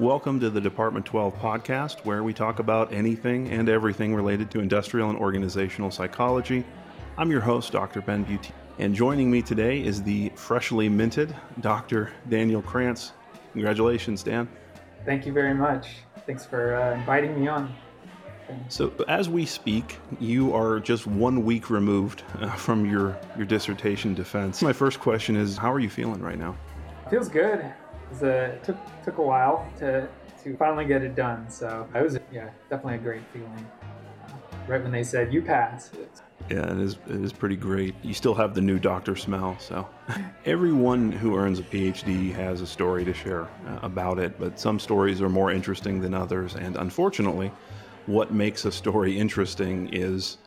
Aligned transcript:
Welcome 0.00 0.40
to 0.40 0.48
the 0.48 0.62
Department 0.62 1.04
12 1.04 1.34
podcast, 1.40 2.06
where 2.06 2.22
we 2.22 2.32
talk 2.32 2.58
about 2.58 2.90
anything 2.90 3.50
and 3.50 3.68
everything 3.68 4.14
related 4.14 4.50
to 4.52 4.60
industrial 4.60 5.10
and 5.10 5.18
organizational 5.18 5.90
psychology. 5.90 6.64
I'm 7.18 7.30
your 7.30 7.42
host, 7.42 7.72
Dr. 7.72 8.00
Ben 8.00 8.24
Butina, 8.24 8.52
and 8.78 8.94
joining 8.94 9.30
me 9.30 9.42
today 9.42 9.84
is 9.84 10.02
the 10.02 10.32
freshly 10.36 10.88
minted 10.88 11.36
Dr. 11.60 12.14
Daniel 12.30 12.62
Krantz. 12.62 13.12
Congratulations, 13.52 14.22
Dan. 14.22 14.48
Thank 15.04 15.26
you 15.26 15.34
very 15.34 15.52
much. 15.52 15.96
Thanks 16.24 16.46
for 16.46 16.76
uh, 16.76 16.94
inviting 16.94 17.38
me 17.38 17.48
on. 17.48 17.70
So, 18.70 18.94
as 19.06 19.28
we 19.28 19.44
speak, 19.44 19.98
you 20.18 20.54
are 20.54 20.80
just 20.80 21.06
one 21.06 21.44
week 21.44 21.68
removed 21.68 22.22
uh, 22.40 22.48
from 22.52 22.90
your, 22.90 23.20
your 23.36 23.44
dissertation 23.44 24.14
defense. 24.14 24.62
My 24.62 24.72
first 24.72 24.98
question 24.98 25.36
is 25.36 25.58
How 25.58 25.70
are 25.70 25.78
you 25.78 25.90
feeling 25.90 26.22
right 26.22 26.38
now? 26.38 26.56
Feels 27.10 27.28
good 27.28 27.70
a, 28.22 28.54
it 28.54 28.64
took 28.64 28.76
took 29.04 29.18
a 29.18 29.22
while 29.22 29.70
to 29.78 30.08
to 30.42 30.56
finally 30.56 30.84
get 30.84 31.02
it 31.02 31.14
done. 31.14 31.48
So 31.50 31.88
I 31.94 32.02
was 32.02 32.18
yeah 32.32 32.50
definitely 32.68 32.96
a 32.96 32.98
great 32.98 33.22
feeling. 33.32 33.66
Uh, 33.82 34.32
right 34.66 34.82
when 34.82 34.92
they 34.92 35.04
said 35.04 35.32
you 35.32 35.42
pass. 35.42 35.90
Yeah, 36.48 36.72
it 36.72 36.78
is. 36.78 36.94
It 37.06 37.22
is 37.22 37.32
pretty 37.32 37.56
great. 37.56 37.94
You 38.02 38.12
still 38.14 38.34
have 38.34 38.54
the 38.54 38.60
new 38.60 38.78
doctor 38.78 39.14
smell. 39.14 39.56
So, 39.60 39.86
everyone 40.44 41.12
who 41.12 41.36
earns 41.36 41.60
a 41.60 41.62
PhD 41.62 42.32
has 42.34 42.60
a 42.60 42.66
story 42.66 43.04
to 43.04 43.14
share 43.14 43.42
uh, 43.42 43.78
about 43.82 44.18
it. 44.18 44.38
But 44.38 44.58
some 44.58 44.80
stories 44.80 45.20
are 45.20 45.28
more 45.28 45.52
interesting 45.52 46.00
than 46.00 46.12
others. 46.12 46.56
And 46.56 46.76
unfortunately, 46.76 47.52
what 48.06 48.32
makes 48.32 48.64
a 48.64 48.72
story 48.72 49.16
interesting 49.16 49.90
is 49.92 50.38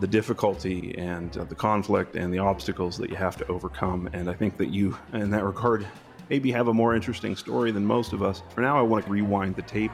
the 0.00 0.06
difficulty 0.06 0.96
and 0.96 1.36
uh, 1.36 1.44
the 1.44 1.54
conflict 1.54 2.14
and 2.14 2.32
the 2.32 2.38
obstacles 2.38 2.96
that 2.98 3.10
you 3.10 3.16
have 3.16 3.36
to 3.38 3.46
overcome. 3.48 4.08
And 4.12 4.30
I 4.30 4.34
think 4.34 4.56
that 4.58 4.68
you, 4.68 4.96
in 5.12 5.30
that 5.30 5.44
regard, 5.44 5.86
maybe 6.28 6.50
have 6.52 6.68
a 6.68 6.74
more 6.74 6.94
interesting 6.94 7.36
story 7.36 7.70
than 7.70 7.84
most 7.84 8.12
of 8.12 8.22
us. 8.22 8.42
For 8.54 8.60
now, 8.60 8.78
I 8.78 8.82
want 8.82 9.06
to 9.06 9.10
rewind 9.10 9.56
the 9.56 9.62
tape 9.62 9.92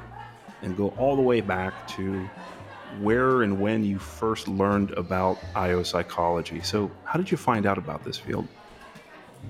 and 0.62 0.76
go 0.76 0.88
all 0.98 1.16
the 1.16 1.22
way 1.22 1.40
back 1.40 1.86
to 1.88 2.28
where 3.00 3.42
and 3.42 3.60
when 3.60 3.84
you 3.84 3.98
first 3.98 4.48
learned 4.48 4.92
about 4.92 5.38
IO 5.54 5.82
psychology. 5.82 6.60
So, 6.60 6.90
how 7.04 7.18
did 7.18 7.30
you 7.30 7.36
find 7.36 7.66
out 7.66 7.78
about 7.78 8.04
this 8.04 8.16
field? 8.16 8.46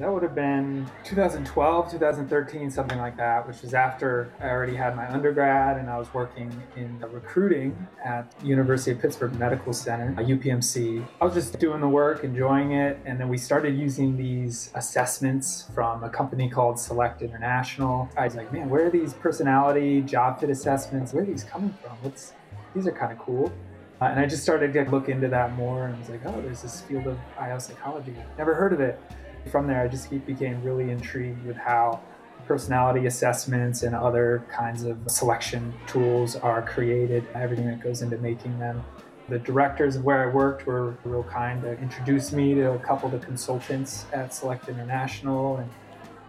That 0.00 0.12
would 0.12 0.25
have 0.25 0.34
been 0.34 0.91
2012, 1.05 1.92
2013, 1.92 2.70
something 2.70 2.98
like 2.98 3.17
that, 3.17 3.47
which 3.47 3.62
was 3.62 3.75
after 3.75 4.33
I 4.41 4.48
already 4.48 4.75
had 4.75 4.97
my 4.97 5.09
undergrad 5.09 5.77
and 5.77 5.89
I 5.89 5.97
was 5.97 6.12
working 6.12 6.51
in 6.75 6.98
recruiting 6.98 7.86
at 8.05 8.34
University 8.42 8.91
of 8.91 9.01
Pittsburgh 9.01 9.39
Medical 9.39 9.73
Center, 9.73 10.12
UPMC. 10.14 11.06
I 11.20 11.25
was 11.25 11.34
just 11.34 11.61
doing 11.61 11.81
the 11.81 11.89
work, 11.89 12.25
enjoying 12.25 12.73
it, 12.73 12.98
and 13.05 13.20
then 13.20 13.28
we 13.28 13.39
started 13.39 13.78
using 13.78 14.17
these 14.17 14.73
assessments 14.75 15.69
from 15.73 16.03
a 16.03 16.11
company 16.11 16.51
called 16.51 16.81
Select 16.81 17.23
International. 17.23 18.08
I 18.17 18.25
was 18.25 18.34
like, 18.34 18.53
man, 18.53 18.69
where 18.69 18.86
are 18.86 18.91
these 18.91 19.14
personality 19.14 20.01
job 20.01 20.41
fit 20.41 20.51
assessments? 20.51 21.12
Where 21.12 21.23
are 21.23 21.27
these 21.27 21.45
coming 21.45 21.73
from? 21.81 21.92
What's 22.03 22.33
these 22.75 22.89
are 22.89 22.92
kind 22.92 23.12
of 23.12 23.19
cool. 23.20 23.53
Uh, 24.01 24.06
and 24.06 24.19
I 24.19 24.27
just 24.27 24.42
started 24.42 24.73
to 24.73 24.91
look 24.91 25.08
into 25.08 25.29
that 25.29 25.53
more 25.55 25.86
and 25.86 25.95
I 25.95 25.98
was 26.01 26.08
like, 26.08 26.27
oh, 26.27 26.42
there's 26.42 26.62
this 26.62 26.81
field 26.81 27.06
of 27.06 27.17
IO 27.39 27.58
psychology. 27.61 28.14
Never 28.36 28.55
heard 28.55 28.73
of 28.73 28.81
it. 28.81 29.01
From 29.50 29.67
there, 29.67 29.83
I 29.83 29.89
just 29.89 30.11
became 30.27 30.62
really 30.62 30.91
intrigued 30.91 31.45
with 31.45 31.56
how 31.56 32.00
personality 32.47 33.06
assessments 33.06 33.83
and 33.83 33.95
other 33.95 34.45
kinds 34.51 34.84
of 34.84 34.98
selection 35.06 35.73
tools 35.86 36.36
are 36.36 36.62
created, 36.62 37.27
everything 37.34 37.67
that 37.67 37.83
goes 37.83 38.03
into 38.03 38.19
making 38.19 38.59
them. 38.59 38.84
The 39.28 39.39
directors 39.39 39.97
of 39.97 40.05
where 40.05 40.28
I 40.28 40.33
worked 40.33 40.67
were 40.67 40.97
real 41.05 41.23
kind 41.25 41.62
to 41.62 41.78
introduce 41.78 42.33
me 42.33 42.55
to 42.55 42.73
a 42.73 42.78
couple 42.78 43.12
of 43.12 43.19
the 43.19 43.25
consultants 43.25 44.05
at 44.12 44.34
Select 44.34 44.69
International 44.69 45.56
and 45.56 45.70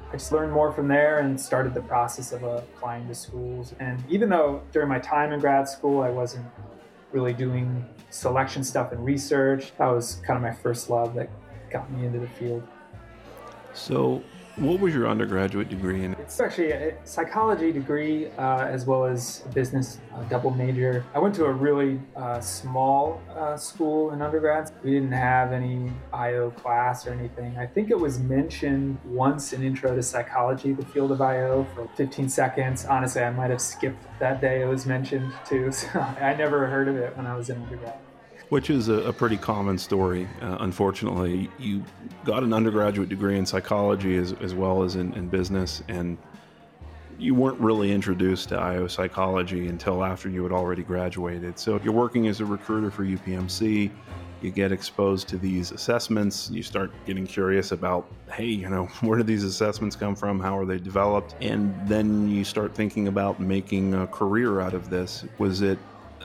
I 0.10 0.18
just 0.18 0.32
learned 0.32 0.54
more 0.54 0.72
from 0.72 0.88
there 0.88 1.20
and 1.20 1.40
started 1.40 1.74
the 1.74 1.82
process 1.82 2.32
of 2.32 2.44
applying 2.44 3.08
to 3.08 3.16
schools. 3.16 3.74
And 3.80 4.02
even 4.08 4.30
though 4.30 4.62
during 4.72 4.88
my 4.88 5.00
time 5.00 5.34
in 5.34 5.40
grad 5.42 5.68
school 5.68 6.02
I 6.02 6.10
wasn't 6.10 6.46
really 7.12 7.34
doing 7.34 7.86
selection 8.12 8.64
stuff 8.64 8.94
and 8.94 9.04
research, 9.04 9.74
that 9.78 9.88
was 9.88 10.22
kind 10.26 10.38
of 10.38 10.44
my 10.44 10.54
first 10.54 10.90
love 10.90 11.16
that 11.16 11.30
got 11.70 11.92
me 11.92 12.06
into 12.06 12.20
the 12.20 12.30
field. 12.30 12.66
So, 13.76 14.24
what 14.56 14.80
was 14.80 14.94
your 14.94 15.10
undergraduate 15.10 15.68
degree 15.68 16.06
in? 16.06 16.14
It's 16.14 16.40
actually 16.40 16.72
a 16.72 16.96
psychology 17.04 17.74
degree 17.74 18.28
uh, 18.38 18.60
as 18.60 18.86
well 18.86 19.04
as 19.04 19.44
a 19.46 19.50
business 19.50 20.00
double 20.30 20.52
major. 20.52 21.04
I 21.14 21.20
went 21.20 21.36
to 21.36 21.46
a 21.46 21.52
really 21.52 22.00
uh, 22.16 22.40
small 22.40 23.22
uh, 23.36 23.58
school 23.58 24.12
in 24.12 24.22
undergrad. 24.22 24.72
We 24.82 24.92
didn't 24.92 25.12
have 25.12 25.52
any 25.52 25.92
IO 26.14 26.52
class 26.52 27.06
or 27.06 27.12
anything. 27.12 27.58
I 27.58 27.66
think 27.66 27.92
it 27.92 28.00
was 28.00 28.18
mentioned 28.20 28.98
once 29.04 29.52
in 29.52 29.62
Intro 29.62 29.94
to 29.94 30.02
Psychology, 30.02 30.72
the 30.72 30.86
field 30.86 31.12
of 31.12 31.22
IO, 31.22 31.68
for 31.76 31.90
15 31.96 32.30
seconds. 32.30 32.86
Honestly, 32.86 33.24
I 33.24 33.32
might 33.32 33.50
have 33.50 33.62
skipped 33.62 34.08
that 34.20 34.40
day 34.40 34.62
it 34.62 34.68
was 34.68 34.86
mentioned 34.86 35.34
too. 35.46 35.72
So 35.76 36.00
I 36.00 36.34
never 36.36 36.68
heard 36.68 36.88
of 36.88 36.96
it 36.96 37.16
when 37.18 37.28
I 37.28 37.36
was 37.36 37.50
in 37.50 37.62
undergrad 37.62 38.05
which 38.50 38.70
is 38.70 38.90
a, 38.90 38.96
a 39.02 39.14
pretty 39.14 39.38
common 39.38 39.78
story. 39.78 40.28
Uh, 40.42 40.58
unfortunately, 40.62 41.50
you 41.60 41.84
got 42.24 42.44
an 42.44 42.54
undergraduate 42.54 43.10
degree 43.10 43.38
in 43.38 43.46
psychology 43.46 44.18
as, 44.18 44.34
as 44.42 44.54
well 44.54 44.84
as 44.84 44.96
in, 44.96 45.14
in, 45.14 45.28
business, 45.28 45.82
and 45.88 46.18
you 47.18 47.34
weren't 47.34 47.60
really 47.60 47.92
introduced 47.92 48.50
to 48.50 48.58
IO 48.58 48.88
psychology 48.88 49.68
until 49.68 50.04
after 50.04 50.30
you 50.30 50.44
had 50.44 50.52
already 50.52 50.84
graduated. 50.84 51.58
So, 51.58 51.76
if 51.76 51.84
you're 51.84 51.94
working 51.94 52.28
as 52.28 52.40
a 52.42 52.46
recruiter 52.46 52.92
for 52.92 53.04
UPMC. 53.04 53.92
You 54.42 54.52
get 54.52 54.72
exposed 54.72 55.28
to 55.30 55.38
these 55.38 55.72
assessments. 55.72 56.52
You 56.52 56.62
start 56.62 56.92
getting 57.06 57.26
curious 57.26 57.72
about, 57.72 58.12
hey, 58.32 58.46
you 58.46 58.70
know, 58.70 58.86
where 59.02 59.18
do 59.18 59.24
these 59.24 59.44
assessments 59.44 59.96
come 59.96 60.16
from? 60.16 60.40
How 60.40 60.56
are 60.56 60.66
they 60.66 60.78
developed? 60.78 61.36
And 61.42 61.74
then 61.88 62.30
you 62.30 62.44
start 62.44 62.76
thinking 62.76 63.08
about 63.08 63.40
making 63.40 63.96
a 63.96 64.06
career 64.06 64.60
out 64.60 64.76
of 64.76 64.90
this. 64.90 65.26
Was 65.40 65.62
it 65.62 65.80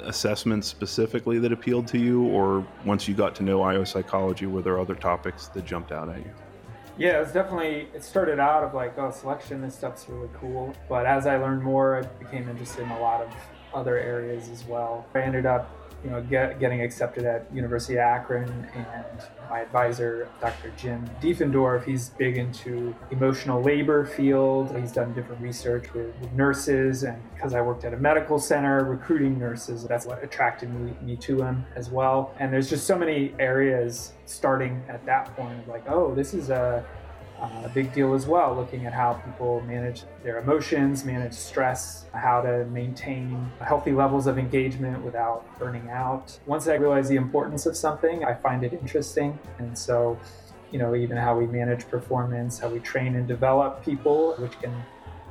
assessments 0.05 0.67
specifically 0.67 1.39
that 1.39 1.53
appealed 1.53 1.87
to 1.89 1.99
you, 1.99 2.25
or 2.25 2.67
once 2.85 3.09
you 3.09 3.15
got 3.15 3.35
to 3.37 3.43
know 3.43 3.63
IO 3.63 3.85
psychology, 3.85 4.47
were 4.47 4.63
there 4.63 4.79
other 4.79 4.95
topics 4.95 5.49
that 5.49 5.65
jumped 5.65 5.93
out 5.93 6.09
at 6.09 6.19
you? 6.19 6.33
Yeah, 6.99 7.17
it 7.17 7.21
was 7.21 7.33
definitely, 7.33 7.89
it 7.95 8.05
started 8.05 8.39
out 8.39 8.63
of 8.63 8.75
like, 8.75 8.99
oh, 8.99 9.11
selection, 9.11 9.63
this 9.63 9.75
stuff's 9.75 10.07
really 10.09 10.29
cool. 10.35 10.75
But 10.89 11.07
as 11.07 11.27
I 11.27 11.37
learned 11.39 11.63
more, 11.63 11.97
I 11.97 12.03
became 12.23 12.49
interested 12.49 12.83
in 12.83 12.91
a 12.91 13.01
lot 13.01 13.23
of 13.23 13.33
other 13.73 13.97
areas 13.97 14.51
as 14.51 14.65
well. 14.65 15.07
I 15.15 15.21
ended 15.21 15.47
up 15.47 15.71
you 16.05 16.11
know, 16.11 16.23
get, 16.23 16.59
getting 16.59 16.83
accepted 16.83 17.25
at 17.25 17.47
University 17.55 17.95
of 17.95 18.01
Akron, 18.01 18.49
and 18.75 19.29
my 19.51 19.61
advisor, 19.61 20.29
Dr. 20.41 20.73
Jim 20.77 21.09
Diefendorff, 21.21 21.85
he's 21.85 22.11
big 22.11 22.39
into 22.39 22.95
emotional 23.11 23.63
labor 23.63 24.07
field. 24.07 24.75
He's 24.79 24.93
done 24.93 25.13
different 25.13 25.43
research 25.43 25.93
with, 25.93 26.15
with 26.21 26.33
nurses, 26.33 27.03
and 27.03 27.21
because 27.35 27.55
I 27.55 27.61
worked 27.61 27.85
at 27.85 27.93
a 27.93 27.99
medical 27.99 28.39
center 28.39 28.85
recruiting 28.85 29.39
nurses, 29.39 29.85
that's 29.85 30.07
what 30.07 30.23
attracted 30.25 30.73
me, 30.73 30.95
me 31.03 31.17
to 31.17 31.43
him 31.43 31.65
as 31.77 31.91
well. 31.91 32.35
And 32.39 32.53
there's 32.53 32.71
just 32.71 32.87
so 32.87 32.97
many 32.97 33.35
areas 33.39 34.13
starting 34.25 34.83
at 34.89 35.05
that 35.07 35.37
point 35.37 35.69
like, 35.69 35.85
oh, 35.89 36.15
this 36.15 36.33
is 36.35 36.51
a 36.51 36.85
a 37.41 37.71
big 37.73 37.93
deal 37.93 38.15
as 38.15 38.27
well, 38.27 38.55
looking 38.55 38.87
at 38.87 38.93
how 38.93 39.15
people 39.15 39.61
manage 39.63 40.03
their 40.23 40.39
emotions, 40.39 41.05
manage 41.05 41.33
stress, 41.33 42.05
how 42.13 42.43
to 42.43 42.65
maintain 42.67 43.51
healthy 43.61 43.93
levels 43.93 44.27
of 44.27 44.39
engagement 44.39 45.03
without 45.03 45.45
burning 45.59 45.89
out. 45.91 46.39
Once 46.47 46.69
I 46.69 46.75
realize 46.75 47.09
the 47.09 47.17
importance 47.17 47.67
of 47.67 47.77
something, 47.77 48.25
I 48.25 48.35
find 48.35 48.63
it 48.63 48.73
interesting. 48.73 49.39
And 49.59 49.77
so, 49.77 50.19
you 50.71 50.79
know, 50.79 50.95
even 50.95 51.17
how 51.17 51.39
we 51.39 51.47
manage 51.47 51.89
performance, 51.89 52.59
how 52.59 52.69
we 52.69 52.81
train 52.81 53.17
and 53.17 53.27
develop 53.27 53.85
people, 53.85 54.35
which 54.35 54.59
can 54.61 54.75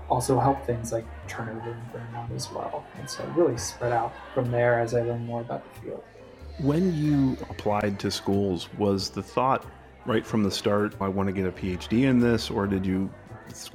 also 0.09 0.39
help 0.39 0.65
things 0.65 0.91
like 0.91 1.05
turnover 1.27 1.71
and 1.71 1.93
burnout 1.93 2.35
as 2.35 2.51
well. 2.51 2.83
And 2.97 3.07
so, 3.07 3.23
really 3.35 3.57
spread 3.57 3.93
out 3.93 4.13
from 4.33 4.49
there 4.49 4.79
as 4.79 4.95
I 4.95 5.01
learn 5.01 5.25
more 5.25 5.41
about 5.41 5.63
the 5.75 5.81
field. 5.81 6.03
When 6.59 6.93
you 6.93 7.37
applied 7.49 7.99
to 7.99 8.11
schools, 8.11 8.67
was 8.77 9.09
the 9.09 9.23
thought 9.23 9.65
right 10.09 10.25
from 10.25 10.41
the 10.41 10.49
start, 10.49 10.95
I 10.99 11.07
want 11.07 11.27
to 11.27 11.33
get 11.33 11.45
a 11.45 11.51
PhD 11.51 12.05
in 12.05 12.19
this, 12.19 12.49
or 12.49 12.65
did 12.65 12.83
you 12.83 13.11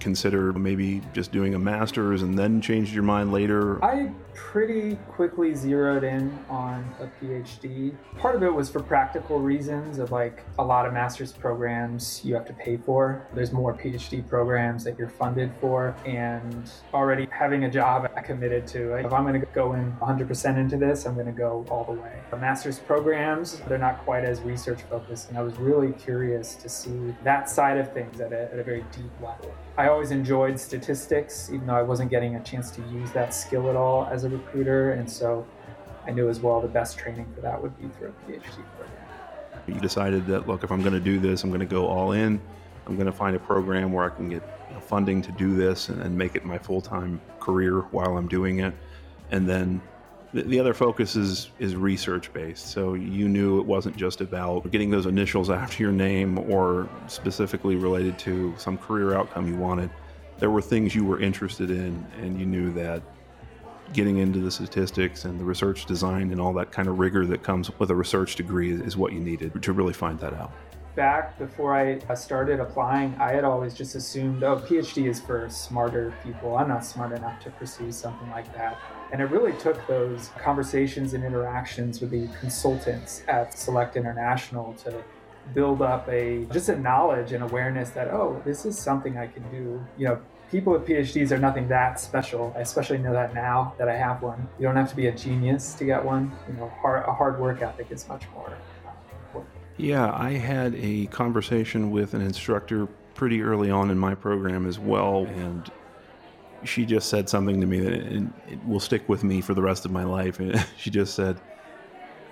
consider 0.01 0.53
maybe 0.53 1.03
just 1.13 1.33
doing 1.33 1.55
a 1.55 1.59
master's 1.59 2.23
and 2.23 2.39
then 2.39 2.61
changed 2.61 2.93
your 2.93 3.03
mind 3.03 3.33
later? 3.33 3.83
I 3.85 4.13
pretty 4.35 4.97
quickly 5.09 5.55
zeroed 5.55 6.05
in 6.05 6.37
on 6.49 6.85
a 7.01 7.07
PhD. 7.25 7.95
Part 8.19 8.35
of 8.35 8.43
it 8.43 8.53
was 8.53 8.69
for 8.69 8.81
practical 8.81 9.39
reasons 9.39 9.99
of 9.99 10.11
like 10.11 10.45
a 10.59 10.65
lot 10.65 10.87
of 10.87 10.93
master's 10.93 11.33
programs 11.33 12.21
you 12.25 12.35
have 12.35 12.45
to 12.47 12.53
pay 12.53 12.77
for. 12.77 13.27
There's 13.35 13.53
more 13.53 13.75
PhD 13.75 14.27
programs 14.29 14.85
that 14.85 14.99
you're 14.99 15.09
funded 15.09 15.53
for 15.61 15.95
and 16.05 16.71
already 16.93 17.29
having 17.31 17.65
a 17.65 17.71
job 17.71 18.11
I 18.17 18.21
committed 18.21 18.67
to. 18.69 18.95
If 18.95 19.13
I'm 19.13 19.25
going 19.25 19.41
to 19.41 19.47
go 19.47 19.75
in 19.75 19.93
100% 19.93 20.57
into 20.57 20.77
this, 20.77 21.07
I'm 21.07 21.15
going 21.15 21.27
to 21.27 21.33
go 21.33 21.65
all 21.71 21.85
the 21.85 22.01
way. 22.01 22.21
The 22.31 22.37
master's 22.37 22.79
programs, 22.79 23.61
they're 23.69 23.79
not 23.79 24.05
quite 24.05 24.25
as 24.25 24.41
research 24.41 24.83
focused 24.83 25.29
and 25.29 25.39
I 25.39 25.43
was 25.43 25.57
really 25.57 25.93
curious 25.93 26.55
to 26.57 26.69
see 26.69 27.15
that 27.23 27.49
side 27.49 27.79
of 27.79 27.93
things 27.93 28.21
at 28.21 28.33
a, 28.33 28.53
at 28.53 28.59
a 28.59 28.65
very 28.65 28.85
deep 28.93 29.11
level. 29.23 29.55
I 29.77 29.89
always 29.89 30.13
enjoyed 30.13 30.59
statistics, 30.59 31.51
even 31.53 31.67
though 31.67 31.75
I 31.75 31.83
wasn't 31.83 32.11
getting 32.11 32.37
a 32.37 32.43
chance 32.43 32.71
to 32.73 32.83
use 32.93 33.11
that 33.13 33.35
skill 33.35 33.69
at 33.69 33.77
all 33.77 34.07
as 34.07 34.23
a 34.23 34.29
recruiter. 34.29 34.93
And 34.93 35.11
so 35.11 35.45
I 36.07 36.13
knew 36.13 36.29
as 36.29 36.39
well 36.39 36.61
the 36.61 36.69
best 36.69 36.97
training 36.97 37.27
for 37.35 37.41
that 37.41 37.61
would 37.61 37.77
be 37.81 37.89
through 37.89 38.09
a 38.09 38.31
PhD 38.31 38.63
program. 38.77 38.91
You 39.67 39.81
decided 39.81 40.27
that, 40.27 40.47
look, 40.47 40.63
if 40.63 40.71
I'm 40.71 40.81
going 40.81 40.93
to 40.93 41.01
do 41.01 41.19
this, 41.19 41.43
I'm 41.43 41.51
going 41.51 41.61
to 41.61 41.67
go 41.67 41.87
all 41.87 42.13
in. 42.13 42.41
I'm 42.87 42.95
going 42.95 43.07
to 43.07 43.13
find 43.13 43.35
a 43.35 43.41
program 43.41 43.93
where 43.93 44.05
I 44.05 44.15
can 44.15 44.29
get 44.29 44.43
funding 44.83 45.23
to 45.23 45.33
do 45.33 45.57
this 45.57 45.89
and, 45.89 46.03
and 46.03 46.17
make 46.17 46.37
it 46.37 46.45
my 46.45 46.59
full 46.59 46.81
time 46.81 47.21
career 47.41 47.81
while 47.91 48.17
I'm 48.17 48.29
doing 48.29 48.61
it. 48.61 48.75
And 49.31 49.49
then 49.49 49.81
the, 50.35 50.43
the 50.43 50.61
other 50.61 50.75
focus 50.75 51.17
is 51.17 51.51
is 51.59 51.77
research 51.77 52.33
based. 52.33 52.67
So 52.67 52.95
you 52.95 53.29
knew 53.29 53.61
it 53.61 53.67
wasn't 53.67 53.97
just 53.97 54.21
about 54.21 54.71
getting 54.71 54.91
those 54.91 55.07
initials 55.07 55.49
after 55.63 55.83
your 55.83 55.93
name 55.93 56.39
or 56.39 56.89
specifically 57.07 57.77
related 57.77 58.19
to 58.21 58.53
some 58.59 58.77
career 58.77 59.15
outcome 59.15 59.49
you 59.49 59.57
wanted. 59.57 59.91
There 60.39 60.51
were 60.51 60.63
things 60.63 60.95
you 60.95 61.05
were 61.05 61.21
interested 61.21 61.71
in, 61.71 62.05
and 62.21 62.39
you 62.39 62.45
knew 62.45 62.73
that 62.73 63.03
getting 63.93 64.19
into 64.19 64.41
the 64.41 64.51
statistics 64.51 65.25
and 65.25 65.39
the 65.39 65.45
research 65.45 65.87
design 65.87 66.33
and 66.33 66.41
all 66.41 66.53
that 66.55 66.73
kind 66.73 66.89
of 66.89 66.99
rigor 66.99 67.25
that 67.27 67.43
comes 67.43 67.71
with 67.79 67.91
a 67.91 67.95
research 67.95 68.35
degree 68.35 68.73
is 68.73 68.97
what 68.97 69.13
you 69.13 69.21
needed 69.21 69.63
to 69.63 69.73
really 69.73 69.93
find 69.93 70.19
that 70.19 70.35
out 70.35 70.53
back 70.95 71.37
before 71.39 71.75
I 71.75 71.99
started 72.15 72.61
applying, 72.61 73.15
I 73.17 73.33
had 73.33 73.45
always 73.45 73.75
just 73.75 73.95
assumed, 73.95 74.43
oh, 74.43 74.57
PhD 74.59 75.09
is 75.09 75.21
for 75.21 75.49
smarter 75.49 76.15
people. 76.23 76.57
I'm 76.57 76.69
not 76.69 76.85
smart 76.85 77.13
enough 77.13 77.43
to 77.45 77.51
pursue 77.51 77.91
something 77.91 78.31
like 78.31 78.53
that. 78.55 78.79
And 79.13 79.21
it 79.21 79.27
really 79.27 79.53
took 79.59 79.87
those 79.87 80.31
conversations 80.39 81.15
and 81.15 81.25
interactions 81.25 82.01
with 82.01 82.11
the 82.11 82.29
consultants 82.41 83.23
at 83.29 83.57
Select 83.57 83.97
International 83.97 84.75
to 84.85 85.03
build 85.53 85.83
up 85.83 86.09
a 86.09 86.47
just 86.53 86.69
a 86.71 86.77
knowledge 86.77 87.33
and 87.33 87.45
awareness 87.45 87.91
that 87.91 88.09
oh 88.09 88.41
this 88.47 88.65
is 88.65 88.79
something 88.79 89.19
i 89.19 89.27
can 89.27 89.43
do. 89.51 89.85
You 89.99 90.09
know 90.09 90.23
people 90.51 90.73
with 90.73 90.87
phds 90.87 91.31
are 91.33 91.39
nothing 91.39 91.69
that 91.69 92.01
special. 92.01 92.53
I 92.57 92.61
especially 92.61 92.99
know 92.99 93.13
that 93.13 93.35
now 93.35 93.75
that 93.79 93.89
i 93.89 93.95
have 93.95 94.23
one. 94.23 94.49
You 94.59 94.67
don't 94.67 94.77
have 94.77 94.89
to 94.91 94.97
be 94.97 95.09
a 95.09 95.13
genius 95.13 95.75
to 95.75 95.85
get 95.85 96.03
one. 96.03 96.33
You 96.49 96.55
know 96.55 96.69
hard, 96.81 97.05
a 97.07 97.13
hard 97.13 97.39
work 97.39 97.61
ethic 97.61 97.89
is 97.91 98.09
much 98.09 98.25
more 98.35 98.57
uh, 98.87 99.41
yeah, 99.77 100.13
I 100.13 100.33
had 100.33 100.75
a 100.77 101.07
conversation 101.07 101.91
with 101.91 102.15
an 102.15 102.21
instructor 102.21 102.87
pretty 103.15 103.43
early 103.43 103.71
on 103.71 103.91
in 103.91 103.99
my 103.99 104.15
program 104.15 104.67
as 104.67 104.79
well, 104.79 105.27
and 105.27 105.71
she 106.65 106.85
just 106.85 107.09
said 107.09 107.29
something 107.29 107.61
to 107.61 107.67
me 107.67 107.81
that 107.81 107.93
it, 107.93 108.23
it 108.49 108.67
will 108.67 108.81
stick 108.81 109.09
with 109.09 109.25
me 109.25 109.41
for 109.41 109.55
the 109.55 109.63
rest 109.63 109.85
of 109.85 109.91
my 109.91 110.05
life. 110.05 110.41
She 110.77 110.91
just 110.91 111.15
said, 111.15 111.41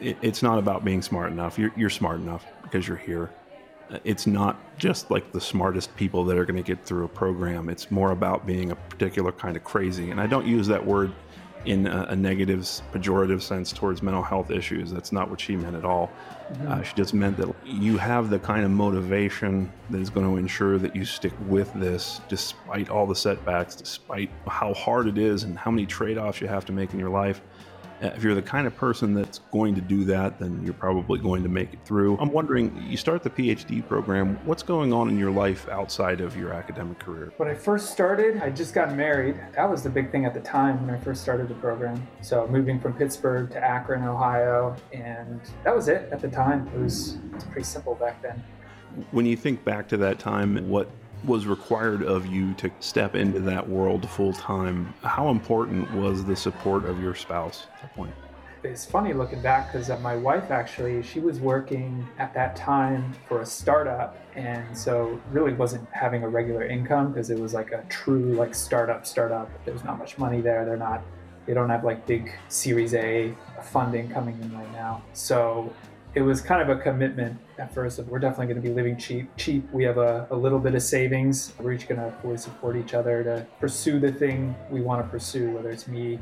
it, 0.00 0.17
"It's 0.23 0.43
not 0.43 0.58
about 0.58 0.84
being 0.84 1.02
smart 1.02 1.31
enough. 1.31 1.58
You're, 1.58 1.73
you're 1.76 1.90
smart 1.90 2.20
enough 2.20 2.44
because 2.62 2.87
you're 2.87 2.96
here. 2.96 3.31
Uh, 3.90 3.99
it's 4.05 4.26
not 4.26 4.56
just 4.79 5.11
like 5.11 5.32
the 5.32 5.40
smartest 5.40 5.94
people 5.96 6.25
that 6.25 6.38
are 6.38 6.44
going 6.44 6.62
to 6.62 6.67
get 6.67 6.84
through 6.84 7.05
a 7.05 7.08
program. 7.08 7.69
It's 7.69 7.90
more 7.90 8.11
about 8.11 8.46
being 8.46 8.70
a 8.70 8.76
particular 8.76 9.32
kind 9.32 9.56
of 9.56 9.64
crazy." 9.64 10.11
And 10.11 10.20
I 10.20 10.26
don't 10.26 10.46
use 10.46 10.67
that 10.69 10.84
word 10.84 11.12
in 11.64 11.86
a, 11.86 12.06
a 12.10 12.16
negative, 12.16 12.60
pejorative 12.92 13.42
sense 13.42 13.72
towards 13.72 14.02
mental 14.02 14.22
health 14.22 14.50
issues. 14.50 14.90
That's 14.90 15.12
not 15.12 15.30
what 15.30 15.40
she 15.40 15.56
meant 15.56 15.76
at 15.76 15.84
all. 15.84 16.10
Mm-hmm. 16.52 16.72
Uh, 16.72 16.82
she 16.82 16.94
just 16.94 17.14
meant 17.14 17.36
that 17.36 17.54
you 17.64 17.96
have 17.98 18.30
the 18.30 18.38
kind 18.38 18.64
of 18.64 18.70
motivation 18.70 19.72
that 19.90 20.00
is 20.00 20.10
going 20.10 20.26
to 20.26 20.36
ensure 20.36 20.78
that 20.78 20.94
you 20.94 21.04
stick 21.04 21.32
with 21.46 21.72
this 21.74 22.20
despite 22.28 22.90
all 22.90 23.06
the 23.06 23.14
setbacks, 23.14 23.74
despite 23.74 24.30
how 24.46 24.74
hard 24.74 25.06
it 25.06 25.18
is 25.18 25.44
and 25.44 25.58
how 25.58 25.70
many 25.70 25.86
trade 25.86 26.18
offs 26.18 26.40
you 26.40 26.48
have 26.48 26.64
to 26.66 26.72
make 26.72 26.92
in 26.92 26.98
your 26.98 27.10
life. 27.10 27.40
Uh, 28.02 28.06
if 28.16 28.25
you're 28.25 28.34
the 28.34 28.43
kind 28.43 28.66
of 28.66 28.76
person 28.76 29.14
that's 29.14 29.38
going 29.52 29.75
to 29.76 29.81
do 29.81 30.04
that, 30.04 30.38
then 30.38 30.60
you're 30.64 30.75
probably 30.75 31.20
going 31.20 31.43
to 31.43 31.49
make 31.49 31.72
it 31.72 31.78
through. 31.84 32.19
I'm 32.19 32.32
wondering, 32.32 32.84
you 32.88 32.96
start 32.96 33.22
the 33.22 33.31
PhD 33.31 33.87
program, 33.87 34.38
what's 34.44 34.62
going 34.62 34.93
on 34.93 35.08
in 35.08 35.19
your 35.19 35.31
life 35.31 35.69
outside 35.69 36.20
of 36.20 36.37
your 36.37 36.52
academic 36.52 36.99
career? 36.99 37.32
When 37.37 37.49
I 37.49 37.54
first 37.54 37.90
started, 37.90 38.43
I 38.43 38.50
just 38.50 38.75
got 38.75 38.94
married. 38.94 39.40
That 39.54 39.70
was 39.70 39.82
the 39.82 39.90
big 39.90 40.10
thing 40.10 40.25
at 40.25 40.34
the 40.34 40.40
time 40.40 40.84
when 40.84 40.94
I 40.94 40.99
first 40.99 41.22
started 41.22 41.49
the 41.49 41.54
program. 41.54 42.06
So 42.22 42.46
moving 42.49 42.81
from 42.81 42.94
Pittsburgh 42.94 43.50
to 43.52 43.62
Akron, 43.62 44.02
Ohio, 44.02 44.76
and 44.93 45.40
that 45.62 45.75
was 45.75 45.88
it 45.88 46.08
at 46.10 46.20
the 46.20 46.28
time. 46.28 46.69
It 46.75 46.81
was, 46.81 47.14
it 47.14 47.34
was 47.34 47.44
pretty 47.44 47.64
simple 47.64 47.94
back 47.94 48.20
then. 48.20 48.43
When 49.12 49.26
you 49.26 49.37
think 49.37 49.64
back 49.64 49.88
to 49.88 49.96
that 49.98 50.19
time, 50.19 50.69
what 50.69 50.90
was 51.24 51.46
required 51.46 52.02
of 52.02 52.26
you 52.26 52.54
to 52.54 52.70
step 52.80 53.14
into 53.14 53.40
that 53.40 53.69
world 53.69 54.08
full 54.08 54.32
time, 54.32 54.92
how 55.02 55.30
important 55.30 55.92
was 55.94 56.24
the 56.24 56.36
support 56.36 56.84
of 56.84 57.00
your 57.00 57.14
spouse 57.14 57.66
at 57.74 57.82
that 57.82 57.94
point? 57.94 58.14
It's 58.64 58.84
funny 58.84 59.12
looking 59.12 59.42
back 59.42 59.72
because 59.72 59.90
uh, 59.90 59.98
my 59.98 60.14
wife 60.14 60.52
actually, 60.52 61.02
she 61.02 61.19
was 61.19 61.40
working 61.40 62.06
at 62.19 62.32
that 62.34 62.54
time 62.54 63.12
for 63.26 63.40
a 63.40 63.46
startup 63.46 64.16
and 64.36 64.76
so 64.76 65.20
really 65.30 65.52
wasn't 65.52 65.86
having 65.90 66.22
a 66.22 66.28
regular 66.28 66.64
income 66.64 67.12
because 67.12 67.30
it 67.30 67.38
was 67.38 67.54
like 67.54 67.72
a 67.72 67.84
true 67.88 68.34
like 68.34 68.54
startup 68.54 69.04
startup. 69.04 69.50
There's 69.64 69.82
not 69.82 69.98
much 69.98 70.16
money 70.16 70.40
there. 70.40 70.64
They're 70.64 70.76
not 70.76 71.02
they 71.44 71.54
don't 71.54 71.70
have 71.70 71.82
like 71.82 72.06
big 72.06 72.32
series 72.48 72.94
A 72.94 73.34
funding 73.64 74.08
coming 74.08 74.40
in 74.40 74.56
right 74.56 74.72
now. 74.72 75.02
So 75.12 75.72
it 76.14 76.22
was 76.22 76.40
kind 76.40 76.60
of 76.60 76.68
a 76.68 76.80
commitment 76.80 77.38
at 77.58 77.72
first 77.72 77.98
of 77.98 78.08
we're 78.08 78.18
definitely 78.18 78.46
going 78.46 78.62
to 78.62 78.68
be 78.68 78.74
living 78.74 78.96
cheap. 78.96 79.34
Cheap. 79.36 79.70
We 79.72 79.84
have 79.84 79.96
a, 79.96 80.26
a 80.30 80.36
little 80.36 80.58
bit 80.58 80.74
of 80.74 80.82
savings. 80.82 81.54
We're 81.58 81.72
each 81.72 81.88
going 81.88 82.00
to 82.00 82.14
fully 82.20 82.36
support 82.36 82.76
each 82.76 82.92
other 82.92 83.24
to 83.24 83.46
pursue 83.60 83.98
the 83.98 84.12
thing 84.12 84.54
we 84.70 84.82
want 84.82 85.04
to 85.04 85.08
pursue, 85.08 85.50
whether 85.52 85.70
it's 85.70 85.88
me, 85.88 86.18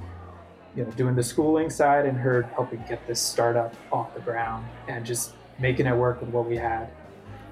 you 0.77 0.85
know, 0.85 0.91
doing 0.93 1.17
the 1.17 1.23
schooling 1.23 1.71
side 1.71 2.07
and 2.07 2.17
her 2.17 2.43
helping 2.55 2.85
get 2.89 3.05
this 3.07 3.21
startup 3.21 3.75
off 3.91 4.15
the 4.15 4.21
ground 4.21 4.65
and 4.87 5.05
just 5.05 5.35
making 5.59 5.87
it 5.87 5.97
work 5.97 6.21
with 6.21 6.31
what 6.31 6.47
we 6.47 6.57
had. 6.57 6.89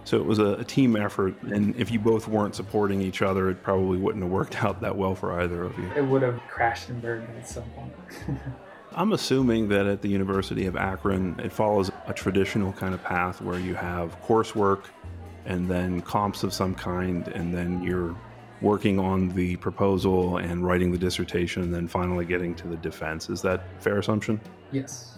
So 0.05 0.17
it 0.17 0.25
was 0.25 0.39
a, 0.39 0.55
a, 0.55 0.65
team 0.65 0.97
effort, 0.97 1.35
and 1.43 1.77
if 1.77 1.91
you 1.91 1.99
both 1.99 2.29
weren't 2.29 2.55
supporting 2.55 3.03
each 3.03 3.21
other, 3.21 3.51
it 3.51 3.63
probably 3.63 3.99
wouldn't 3.99 4.25
have 4.25 4.33
worked 4.33 4.65
out 4.65 4.81
that 4.81 4.97
well 4.97 5.15
for 5.15 5.39
either 5.41 5.65
of 5.65 5.77
you. 5.77 5.91
It 5.95 6.05
would 6.05 6.23
have 6.23 6.41
crashed 6.49 6.89
and 6.89 7.03
burned 7.03 7.29
at 7.37 7.47
some 7.47 7.65
point. 7.71 7.93
I'm 8.95 9.13
assuming 9.13 9.69
that 9.69 9.87
at 9.87 10.03
the 10.03 10.09
University 10.09 10.67
of 10.67 10.77
Akron, 10.77 11.39
it 11.41 11.53
follows 11.53 11.91
a 12.07 12.13
traditional 12.13 12.73
kind 12.73 12.95
of 12.95 13.03
path 13.05 13.41
where 13.41 13.59
you 13.59 13.75
have 13.75 14.21
coursework 14.23 14.85
and 15.45 15.71
then 15.71 16.01
comps 16.01 16.43
of 16.43 16.53
some 16.53 16.75
kind, 16.75 17.29
and 17.29 17.55
then 17.55 17.83
you're 17.83 18.17
working 18.61 18.99
on 18.99 19.29
the 19.31 19.57
proposal 19.57 20.39
and 20.39 20.67
writing 20.67 20.91
the 20.91 20.99
dissertation, 20.99 21.63
and 21.63 21.73
then 21.73 21.87
finally 21.87 22.25
getting 22.25 22.55
to 22.57 22.67
the 22.67 22.77
defense. 22.77 23.31
Is 23.31 23.41
that 23.43 23.63
fair 23.81 23.99
assumption? 23.99 24.41
Yes. 24.73 25.17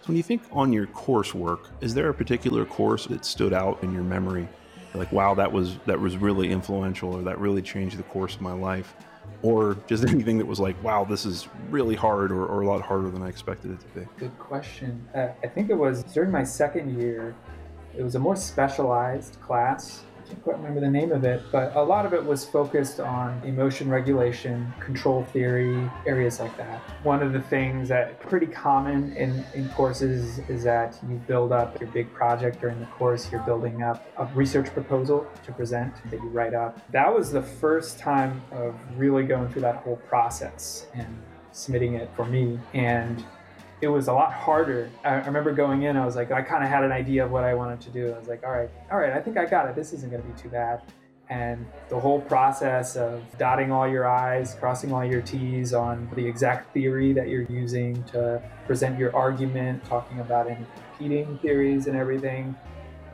So 0.00 0.06
when 0.06 0.16
you 0.16 0.22
think 0.22 0.42
on 0.52 0.72
your 0.72 0.86
coursework, 0.86 1.66
is 1.80 1.94
there 1.94 2.08
a 2.08 2.14
particular 2.14 2.64
course 2.64 3.06
that 3.06 3.24
stood 3.24 3.52
out 3.52 3.82
in 3.82 3.92
your 3.92 4.04
memory? 4.04 4.48
Like, 4.94 5.12
wow, 5.12 5.34
that 5.34 5.52
was 5.52 5.76
that 5.86 6.00
was 6.00 6.16
really 6.16 6.50
influential, 6.50 7.14
or 7.14 7.22
that 7.22 7.38
really 7.38 7.62
changed 7.62 7.98
the 7.98 8.04
course 8.04 8.36
of 8.36 8.40
my 8.40 8.52
life? 8.52 8.94
Or 9.42 9.76
just 9.86 10.04
anything 10.08 10.38
that 10.38 10.46
was 10.46 10.60
like, 10.60 10.82
wow, 10.82 11.04
this 11.04 11.24
is 11.24 11.48
really 11.70 11.94
hard 11.94 12.30
or, 12.32 12.46
or 12.46 12.62
a 12.62 12.66
lot 12.66 12.82
harder 12.82 13.10
than 13.10 13.22
I 13.22 13.28
expected 13.28 13.72
it 13.72 13.80
to 13.80 14.00
be? 14.00 14.06
Good 14.18 14.38
question. 14.38 15.06
Uh, 15.14 15.28
I 15.42 15.46
think 15.46 15.70
it 15.70 15.76
was 15.76 16.02
during 16.04 16.30
my 16.30 16.44
second 16.44 16.98
year, 17.00 17.34
it 17.96 18.02
was 18.02 18.14
a 18.14 18.18
more 18.18 18.36
specialized 18.36 19.40
class 19.40 20.02
can't 20.28 20.42
quite 20.42 20.56
remember 20.58 20.80
the 20.80 20.90
name 20.90 21.10
of 21.12 21.24
it, 21.24 21.42
but 21.50 21.74
a 21.74 21.82
lot 21.82 22.04
of 22.04 22.12
it 22.12 22.22
was 22.22 22.44
focused 22.44 23.00
on 23.00 23.40
emotion 23.44 23.88
regulation, 23.88 24.72
control 24.78 25.24
theory, 25.24 25.90
areas 26.06 26.38
like 26.38 26.54
that. 26.58 26.80
One 27.02 27.22
of 27.22 27.32
the 27.32 27.40
things 27.40 27.88
that 27.88 28.20
pretty 28.20 28.46
common 28.46 29.16
in, 29.16 29.44
in 29.54 29.68
courses 29.70 30.38
is 30.48 30.64
that 30.64 30.98
you 31.08 31.16
build 31.26 31.52
up 31.52 31.80
your 31.80 31.88
big 31.90 32.12
project 32.12 32.60
during 32.60 32.78
the 32.78 32.86
course, 32.86 33.30
you're 33.32 33.40
building 33.42 33.82
up 33.82 34.06
a 34.18 34.26
research 34.34 34.66
proposal 34.72 35.26
to 35.46 35.52
present 35.52 35.94
that 36.10 36.20
you 36.20 36.28
write 36.28 36.54
up. 36.54 36.78
That 36.92 37.14
was 37.14 37.32
the 37.32 37.42
first 37.42 37.98
time 37.98 38.42
of 38.52 38.74
really 38.96 39.24
going 39.24 39.48
through 39.48 39.62
that 39.62 39.76
whole 39.76 39.96
process 40.08 40.86
and 40.94 41.18
submitting 41.52 41.94
it 41.94 42.10
for 42.14 42.26
me. 42.26 42.60
And 42.74 43.24
it 43.80 43.88
was 43.88 44.08
a 44.08 44.12
lot 44.12 44.32
harder. 44.32 44.90
I, 45.04 45.14
remember 45.14 45.52
going 45.52 45.82
in, 45.82 45.96
I 45.96 46.04
was 46.04 46.16
like, 46.16 46.32
I 46.32 46.42
kind 46.42 46.64
of 46.64 46.70
had 46.70 46.84
an 46.84 46.92
idea 46.92 47.24
of 47.24 47.30
what 47.30 47.44
I 47.44 47.54
wanted 47.54 47.80
to 47.82 47.90
do. 47.90 48.12
I 48.12 48.18
was 48.18 48.28
like, 48.28 48.42
all 48.44 48.50
right, 48.50 48.70
all 48.90 48.98
right, 48.98 49.12
I 49.12 49.20
think 49.20 49.36
I 49.36 49.44
got 49.44 49.68
it. 49.68 49.74
This 49.74 49.92
isn't 49.92 50.10
going 50.10 50.22
to 50.22 50.28
be 50.28 50.40
too 50.40 50.48
bad. 50.48 50.82
And 51.30 51.66
the 51.90 52.00
whole 52.00 52.20
process 52.22 52.96
of 52.96 53.22
dotting 53.36 53.70
all 53.70 53.86
your 53.86 54.08
I's, 54.08 54.54
crossing 54.54 54.92
all 54.92 55.04
your 55.04 55.20
T's 55.20 55.74
on 55.74 56.08
the 56.14 56.26
exact 56.26 56.72
theory 56.72 57.12
that 57.12 57.28
you're 57.28 57.42
using 57.42 58.02
to 58.04 58.42
present 58.66 58.98
your 58.98 59.14
argument, 59.14 59.84
talking 59.84 60.20
about 60.20 60.48
any 60.48 60.64
competing 60.96 61.38
theories 61.38 61.86
and 61.86 61.96
everything, 61.96 62.56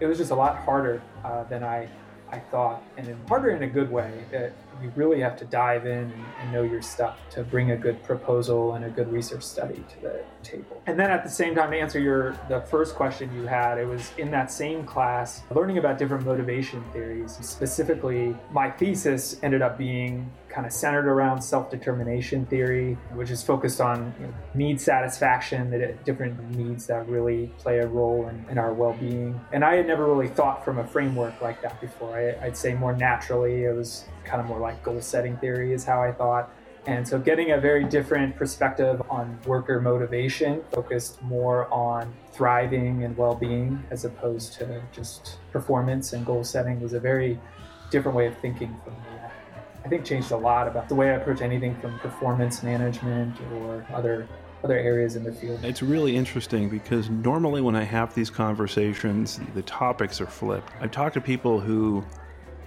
it 0.00 0.06
was 0.06 0.16
just 0.16 0.30
a 0.30 0.35
lot 0.35 0.59
harder 0.59 1.02
uh, 1.25 1.42
than 1.44 1.64
I, 1.64 1.88
I 2.30 2.38
thought, 2.38 2.83
and 2.97 3.16
harder 3.28 3.50
in 3.50 3.64
a 3.64 3.68
good 3.68 3.90
way. 3.90 4.25
It, 4.33 4.54
you 4.83 4.93
really 4.97 5.21
have 5.21 5.37
to 5.38 5.45
dive 5.45 5.87
in 5.87 6.12
and, 6.40 6.52
know 6.52 6.62
your 6.62 6.83
stuff 6.83 7.19
to 7.31 7.43
bring 7.43 7.73
a 7.73 7.76
good 7.76 8.00
proposal 8.04 8.75
and 8.75 8.85
a 8.85 8.88
good 8.88 9.11
research 9.11 9.43
study 9.43 9.83
to 9.88 10.00
the 10.02 10.21
table. 10.45 10.81
And 10.87 10.97
then 11.00 11.11
at 11.11 11.25
the 11.25 11.31
same 11.31 11.54
time, 11.54 11.73
to 11.73 11.76
answer 11.76 11.99
your 11.99 12.38
the 12.49 12.61
first 12.61 12.95
question 12.95 13.35
you 13.35 13.47
had, 13.47 13.78
it 13.78 13.87
was 13.87 14.12
in 14.19 14.31
that 14.31 14.52
same 14.52 14.85
class 14.85 15.43
learning 15.52 15.78
about 15.78 15.99
different 15.99 16.25
motivation 16.25 16.85
theories. 16.93 17.38
Specifically, 17.40 18.37
my 18.52 18.71
thesis 18.71 19.40
ended 19.43 19.62
up 19.62 19.76
being 19.76 20.31
kind 20.54 20.66
of 20.66 20.73
centered 20.73 21.06
around 21.06 21.42
self-determination 21.42 22.46
theory, 22.46 22.96
which 23.12 23.30
is 23.30 23.42
focused 23.42 23.80
on 23.80 24.14
you 24.20 24.26
know, 24.26 24.34
need 24.54 24.80
satisfaction, 24.80 25.68
the 25.68 25.94
different 26.04 26.38
needs 26.56 26.87
that 26.87 27.08
really 27.08 27.52
play 27.58 27.78
a 27.80 27.87
role 27.87 28.28
in, 28.28 28.46
in, 28.49 28.56
our 28.56 28.73
well-being. 28.73 29.38
And 29.52 29.64
I 29.64 29.75
had 29.75 29.88
never 29.88 30.06
really 30.06 30.28
thought 30.28 30.64
from 30.64 30.78
a 30.78 30.87
framework 30.87 31.40
like 31.40 31.61
that 31.62 31.80
before. 31.80 32.16
I, 32.16 32.46
I'd 32.46 32.56
say 32.56 32.75
more 32.75 32.94
naturally, 32.94 33.64
it 33.64 33.75
was 33.75 34.04
kind 34.25 34.40
of 34.40 34.46
more 34.46 34.61
like 34.61 34.80
goal 34.84 35.00
setting 35.00 35.37
theory 35.38 35.73
is 35.73 35.84
how 35.84 36.00
I 36.00 36.12
thought. 36.12 36.50
And 36.87 37.06
so 37.06 37.18
getting 37.18 37.52
a 37.52 37.58
very 37.58 37.82
different 37.82 38.37
perspective 38.37 39.02
on 39.11 39.38
worker 39.46 39.80
motivation, 39.80 40.62
focused 40.70 41.20
more 41.23 41.73
on 41.73 42.14
thriving 42.32 43.04
and 43.04 43.16
well 43.16 43.34
being 43.34 43.82
as 43.90 44.04
opposed 44.04 44.52
to 44.54 44.82
just 44.92 45.38
performance 45.50 46.12
and 46.12 46.25
goal 46.25 46.44
setting, 46.44 46.80
was 46.80 46.92
a 46.92 47.00
very 47.00 47.40
different 47.90 48.16
way 48.16 48.26
of 48.26 48.37
thinking 48.38 48.76
for 48.84 48.90
me. 48.90 49.13
I 49.84 49.88
think 49.88 50.04
changed 50.04 50.30
a 50.30 50.36
lot 50.36 50.66
about 50.66 50.88
the 50.88 50.94
way 50.94 51.10
I 51.10 51.14
approach 51.14 51.42
anything 51.42 51.78
from 51.80 51.98
performance 51.98 52.62
management 52.62 53.36
or 53.52 53.86
other 53.92 54.26
other 54.62 54.78
areas 54.78 55.14
in 55.14 55.24
the 55.24 55.32
field. 55.32 55.62
It's 55.62 55.82
really 55.82 56.16
interesting 56.16 56.70
because 56.70 57.10
normally 57.10 57.60
when 57.60 57.76
I 57.76 57.84
have 57.84 58.14
these 58.14 58.30
conversations, 58.30 59.38
the 59.54 59.60
topics 59.62 60.22
are 60.22 60.26
flipped. 60.26 60.72
I 60.80 60.86
talk 60.86 61.12
to 61.12 61.20
people 61.20 61.60
who 61.60 62.02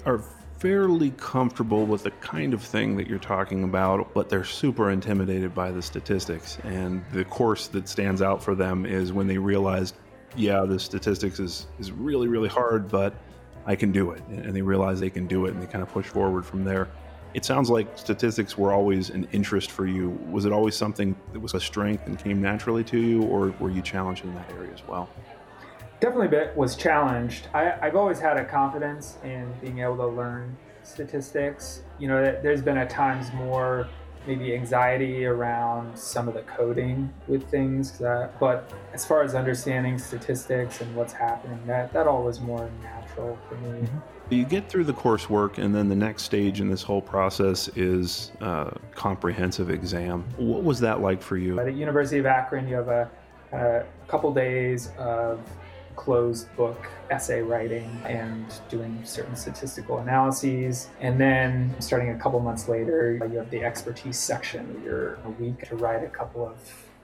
are 0.05 0.21
fairly 0.59 1.09
comfortable 1.17 1.87
with 1.87 2.03
the 2.03 2.11
kind 2.11 2.53
of 2.53 2.61
thing 2.61 2.95
that 2.97 3.07
you're 3.07 3.17
talking 3.17 3.63
about, 3.63 4.13
but 4.13 4.29
they're 4.29 4.43
super 4.43 4.91
intimidated 4.91 5.55
by 5.55 5.71
the 5.71 5.81
statistics. 5.81 6.59
And 6.63 7.03
the 7.11 7.25
course 7.25 7.67
that 7.69 7.89
stands 7.89 8.21
out 8.21 8.43
for 8.43 8.53
them 8.53 8.85
is 8.85 9.11
when 9.11 9.25
they 9.25 9.39
realize, 9.39 9.93
yeah, 10.35 10.65
the 10.65 10.79
statistics 10.79 11.39
is, 11.39 11.65
is 11.79 11.91
really, 11.91 12.27
really 12.27 12.49
hard, 12.49 12.89
but 12.89 13.15
I 13.65 13.75
can 13.75 13.91
do 13.91 14.11
it. 14.11 14.21
And 14.27 14.55
they 14.55 14.61
realize 14.61 14.99
they 14.99 15.09
can 15.09 15.25
do 15.25 15.47
it 15.47 15.53
and 15.55 15.61
they 15.61 15.67
kind 15.67 15.81
of 15.81 15.89
push 15.89 16.05
forward 16.05 16.45
from 16.45 16.63
there. 16.63 16.89
It 17.37 17.45
sounds 17.45 17.69
like 17.69 17.87
statistics 17.99 18.57
were 18.57 18.73
always 18.73 19.11
an 19.11 19.27
interest 19.31 19.69
for 19.69 19.85
you. 19.85 20.09
Was 20.31 20.45
it 20.45 20.51
always 20.51 20.75
something 20.75 21.15
that 21.33 21.39
was 21.39 21.53
a 21.53 21.59
strength 21.59 22.07
and 22.07 22.17
came 22.17 22.41
naturally 22.41 22.83
to 22.85 22.97
you, 22.97 23.21
or 23.21 23.53
were 23.59 23.69
you 23.69 23.83
challenged 23.83 24.23
in 24.25 24.33
that 24.33 24.49
area 24.53 24.73
as 24.73 24.81
well? 24.87 25.07
definitely 25.99 26.27
bit 26.27 26.55
was 26.55 26.75
challenged. 26.75 27.47
I, 27.53 27.75
have 27.81 27.95
always 27.95 28.19
had 28.19 28.37
a 28.37 28.45
confidence 28.45 29.17
in 29.23 29.51
being 29.61 29.79
able 29.79 29.97
to 29.97 30.07
learn 30.07 30.55
statistics. 30.83 31.81
You 31.99 32.07
know, 32.07 32.39
there's 32.41 32.61
been 32.61 32.77
at 32.77 32.89
times 32.89 33.31
more 33.33 33.87
maybe 34.27 34.53
anxiety 34.53 35.25
around 35.25 35.97
some 35.97 36.27
of 36.27 36.33
the 36.33 36.41
coding 36.41 37.11
with 37.27 37.49
things, 37.49 37.97
that, 37.99 38.37
but 38.39 38.71
as 38.93 39.05
far 39.05 39.23
as 39.23 39.33
understanding 39.33 39.97
statistics 39.97 40.81
and 40.81 40.95
what's 40.95 41.13
happening, 41.13 41.59
that 41.65 41.93
that 41.93 42.07
all 42.07 42.23
was 42.23 42.39
more 42.41 42.69
natural 42.83 43.37
for 43.47 43.55
me. 43.55 43.79
Mm-hmm. 43.79 43.97
You 44.29 44.43
get 44.43 44.67
through 44.67 44.83
the 44.83 44.93
coursework, 44.93 45.57
and 45.57 45.73
then 45.73 45.87
the 45.87 45.95
next 45.95 46.23
stage 46.23 46.59
in 46.59 46.69
this 46.69 46.83
whole 46.83 47.01
process 47.01 47.69
is 47.77 48.33
uh, 48.41 48.71
comprehensive 48.93 49.69
exam. 49.69 50.25
What 50.35 50.63
was 50.63 50.81
that 50.81 50.99
like 50.99 51.21
for 51.21 51.37
you? 51.37 51.57
At 51.57 51.65
the 51.67 51.71
University 51.71 52.19
of 52.19 52.25
Akron, 52.25 52.67
you 52.67 52.75
have 52.75 52.89
a, 52.89 53.09
a 53.53 53.85
couple 54.09 54.33
days 54.33 54.91
of 54.97 55.39
closed 55.97 56.55
book 56.55 56.87
essay 57.09 57.41
writing 57.41 58.01
and 58.05 58.45
doing 58.69 58.97
certain 59.03 59.35
statistical 59.35 59.97
analyses. 59.97 60.89
And 61.01 61.19
then 61.19 61.75
starting 61.79 62.11
a 62.11 62.17
couple 62.17 62.39
months 62.39 62.69
later, 62.69 63.19
you 63.29 63.37
have 63.37 63.49
the 63.49 63.63
expertise 63.63 64.17
section. 64.17 64.81
You're 64.85 65.15
a 65.25 65.29
week 65.31 65.67
to 65.67 65.75
write 65.75 66.03
a 66.05 66.09
couple 66.09 66.47
of 66.47 66.55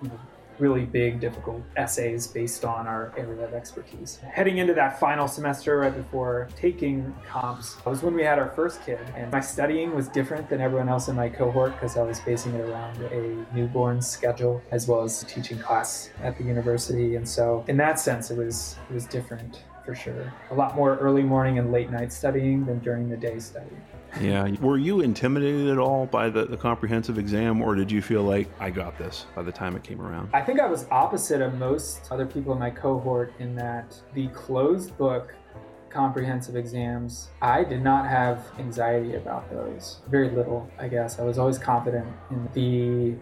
you 0.01 0.07
know, 0.07 0.19
really 0.63 0.85
big, 0.85 1.19
difficult 1.19 1.61
essays 1.75 2.25
based 2.25 2.63
on 2.63 2.87
our 2.87 3.11
area 3.17 3.45
of 3.45 3.53
expertise. 3.53 4.19
Heading 4.31 4.59
into 4.59 4.73
that 4.75 4.97
final 4.97 5.27
semester, 5.27 5.77
right 5.79 5.93
before 5.93 6.47
taking 6.55 7.13
comps, 7.27 7.83
was 7.85 8.01
when 8.01 8.13
we 8.13 8.23
had 8.23 8.39
our 8.39 8.49
first 8.51 8.81
kid. 8.85 9.01
And 9.13 9.29
my 9.29 9.41
studying 9.41 9.93
was 9.93 10.07
different 10.07 10.47
than 10.49 10.61
everyone 10.61 10.87
else 10.87 11.09
in 11.09 11.17
my 11.17 11.27
cohort 11.27 11.73
because 11.73 11.97
I 11.97 12.03
was 12.03 12.21
basing 12.21 12.53
it 12.55 12.61
around 12.61 12.95
a 13.01 13.45
newborn 13.53 14.01
schedule 14.01 14.63
as 14.71 14.87
well 14.87 15.03
as 15.03 15.25
teaching 15.25 15.59
class 15.59 16.11
at 16.21 16.37
the 16.37 16.45
university. 16.45 17.17
And 17.17 17.27
so, 17.27 17.65
in 17.67 17.75
that 17.77 17.99
sense, 17.99 18.31
it 18.31 18.37
was 18.37 18.77
it 18.89 18.93
was 18.93 19.05
different 19.05 19.63
for 19.85 19.93
sure. 19.93 20.31
A 20.51 20.55
lot 20.55 20.77
more 20.77 20.95
early 20.97 21.23
morning 21.23 21.59
and 21.59 21.73
late 21.73 21.91
night 21.91 22.13
studying 22.13 22.65
than 22.65 22.79
during 22.79 23.09
the 23.09 23.17
day 23.17 23.37
studying. 23.39 23.81
Yeah. 24.21 24.49
Were 24.61 24.77
you 24.77 25.01
intimidated 25.01 25.69
at 25.69 25.77
all 25.77 26.05
by 26.05 26.29
the, 26.29 26.45
the 26.45 26.57
comprehensive 26.57 27.17
exam, 27.17 27.61
or 27.61 27.75
did 27.75 27.91
you 27.91 28.01
feel 28.01 28.23
like 28.23 28.47
I 28.59 28.69
got 28.69 28.97
this 28.97 29.25
by 29.35 29.43
the 29.43 29.51
time 29.51 29.75
it 29.75 29.83
came 29.83 30.01
around? 30.01 30.29
I 30.33 30.41
think 30.41 30.59
I 30.59 30.67
was 30.67 30.85
opposite 30.91 31.41
of 31.41 31.55
most 31.55 32.11
other 32.11 32.25
people 32.25 32.53
in 32.53 32.59
my 32.59 32.69
cohort 32.69 33.33
in 33.39 33.55
that 33.55 33.99
the 34.13 34.27
closed 34.29 34.97
book 34.97 35.33
comprehensive 35.93 36.55
exams, 36.55 37.29
I 37.41 37.63
did 37.63 37.83
not 37.83 38.07
have 38.07 38.43
anxiety 38.57 39.15
about 39.15 39.49
those. 39.51 40.01
Very 40.09 40.31
little, 40.31 40.69
I 40.79 40.87
guess. 40.87 41.19
I 41.19 41.23
was 41.23 41.37
always 41.37 41.59
confident 41.59 42.07
in 42.31 42.49
the 42.53 43.15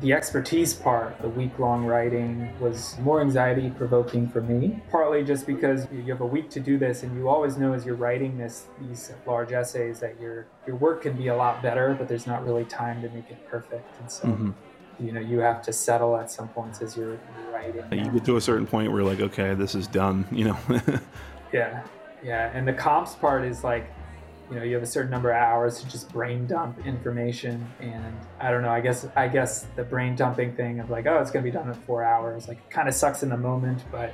the 0.00 0.12
expertise 0.12 0.74
part, 0.74 1.20
the 1.20 1.28
week 1.28 1.58
long 1.58 1.84
writing, 1.84 2.48
was 2.58 2.98
more 3.00 3.20
anxiety 3.20 3.70
provoking 3.70 4.28
for 4.28 4.40
me. 4.40 4.82
Partly 4.90 5.22
just 5.22 5.46
because 5.46 5.86
you 5.92 6.02
have 6.04 6.20
a 6.20 6.26
week 6.26 6.50
to 6.50 6.60
do 6.60 6.78
this, 6.78 7.02
and 7.02 7.16
you 7.16 7.28
always 7.28 7.56
know 7.56 7.72
as 7.72 7.84
you're 7.84 7.94
writing 7.94 8.38
this 8.38 8.66
these 8.80 9.12
large 9.26 9.52
essays 9.52 10.00
that 10.00 10.20
your 10.20 10.46
your 10.66 10.76
work 10.76 11.02
can 11.02 11.16
be 11.16 11.28
a 11.28 11.36
lot 11.36 11.62
better, 11.62 11.94
but 11.94 12.08
there's 12.08 12.26
not 12.26 12.44
really 12.44 12.64
time 12.64 13.02
to 13.02 13.08
make 13.10 13.30
it 13.30 13.46
perfect. 13.48 14.00
And 14.00 14.10
so, 14.10 14.28
mm-hmm. 14.28 14.50
you 14.98 15.12
know, 15.12 15.20
you 15.20 15.38
have 15.40 15.62
to 15.62 15.72
settle 15.72 16.16
at 16.16 16.30
some 16.30 16.48
points 16.48 16.80
as 16.82 16.96
you're, 16.96 17.12
you're 17.12 17.52
writing. 17.52 17.84
You 17.92 18.10
get 18.10 18.24
to 18.24 18.36
a 18.36 18.40
certain 18.40 18.66
point 18.66 18.90
where 18.90 19.02
you're 19.02 19.10
like, 19.10 19.20
okay, 19.20 19.54
this 19.54 19.74
is 19.74 19.86
done. 19.86 20.26
You 20.32 20.46
know. 20.46 20.58
yeah, 21.52 21.82
yeah, 22.24 22.50
and 22.54 22.66
the 22.66 22.72
comps 22.72 23.14
part 23.14 23.44
is 23.44 23.62
like 23.62 23.86
you 24.52 24.58
know 24.58 24.64
you 24.64 24.74
have 24.74 24.82
a 24.82 24.86
certain 24.86 25.10
number 25.10 25.30
of 25.30 25.36
hours 25.36 25.80
to 25.80 25.88
just 25.88 26.12
brain 26.12 26.46
dump 26.46 26.86
information 26.86 27.66
and 27.80 28.14
i 28.38 28.50
don't 28.50 28.60
know 28.60 28.68
i 28.68 28.80
guess 28.80 29.06
i 29.16 29.26
guess 29.26 29.66
the 29.76 29.82
brain 29.82 30.14
dumping 30.14 30.54
thing 30.54 30.78
of 30.78 30.90
like 30.90 31.06
oh 31.06 31.18
it's 31.20 31.30
going 31.30 31.42
to 31.42 31.50
be 31.50 31.56
done 31.56 31.66
in 31.66 31.74
four 31.74 32.04
hours 32.04 32.48
like 32.48 32.58
it 32.58 32.70
kind 32.70 32.86
of 32.86 32.94
sucks 32.94 33.22
in 33.22 33.30
the 33.30 33.36
moment 33.36 33.82
but 33.90 34.12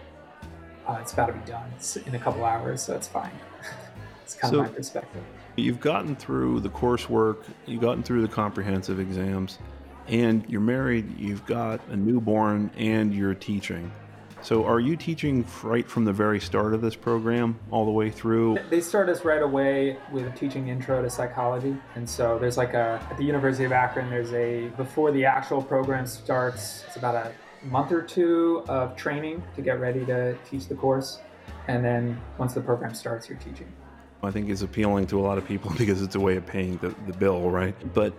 uh, 0.87 0.97
it's 1.01 1.13
about 1.13 1.27
to 1.27 1.33
be 1.33 1.45
done 1.45 1.69
it's 1.75 1.97
in 1.97 2.15
a 2.15 2.19
couple 2.19 2.45
hours 2.45 2.81
so 2.81 2.95
it's 2.95 3.09
fine. 3.09 3.33
It's 4.23 4.35
kind 4.35 4.53
so 4.53 4.61
of 4.61 4.67
my 4.67 4.73
perspective. 4.73 5.23
you've 5.57 5.81
gotten 5.81 6.15
through 6.15 6.61
the 6.61 6.69
coursework 6.69 7.45
you've 7.65 7.81
gotten 7.81 8.03
through 8.03 8.21
the 8.21 8.29
comprehensive 8.29 9.01
exams 9.01 9.59
and 10.07 10.45
you're 10.51 10.61
married 10.61 11.19
you've 11.19 11.47
got 11.47 11.81
a 11.89 11.97
newborn 11.97 12.71
and 12.77 13.15
you're 13.15 13.33
teaching 13.33 13.91
so, 14.41 14.65
are 14.65 14.81
you 14.81 14.97
teaching 14.97 15.45
right 15.63 15.89
from 15.89 16.05
the 16.05 16.13
very 16.13 16.41
start 16.41 16.73
of 16.73 16.81
this 16.81 16.95
program 16.95 17.59
all 17.71 17.85
the 17.85 17.91
way 17.91 18.11
through? 18.11 18.59
They 18.71 18.81
start 18.81 19.09
us 19.09 19.25
right 19.25 19.43
away 19.43 19.99
with 20.13 20.35
teaching 20.37 20.69
intro 20.69 21.03
to 21.03 21.11
psychology. 21.11 21.77
And 21.97 22.09
so, 22.09 22.39
there's 22.39 22.57
like 22.57 22.75
a, 22.75 23.05
at 23.11 23.17
the 23.17 23.25
University 23.25 23.65
of 23.65 23.73
Akron, 23.73 24.09
there's 24.11 24.33
a, 24.33 24.69
before 24.77 25.11
the 25.11 25.25
actual 25.25 25.63
program 25.63 26.07
starts, 26.07 26.85
it's 26.87 26.97
about 26.97 27.15
a 27.15 27.33
month 27.67 27.91
or 27.91 28.03
two 28.03 28.65
of 28.69 28.97
training 28.97 29.43
to 29.57 29.63
get 29.63 29.81
ready 29.81 30.05
to 30.07 30.37
teach 30.49 30.69
the 30.69 30.75
course. 30.75 31.19
And 31.67 31.85
then 31.85 32.21
once 32.39 32.55
the 32.55 32.61
program 32.61 32.95
starts, 32.95 33.29
you're 33.29 33.39
teaching. 33.39 33.71
I 34.23 34.31
think 34.31 34.49
is 34.49 34.63
appealing 34.63 35.07
to 35.09 35.21
a 35.21 35.23
lot 35.23 35.39
of 35.39 35.47
people 35.47 35.73
because 35.79 36.03
it's 36.03 36.15
a 36.15 36.21
way 36.21 36.37
of 36.37 36.47
paying 36.47 36.77
the, 36.79 36.95
the 37.07 37.13
bill, 37.13 37.51
right? 37.51 37.75
But 37.93 38.15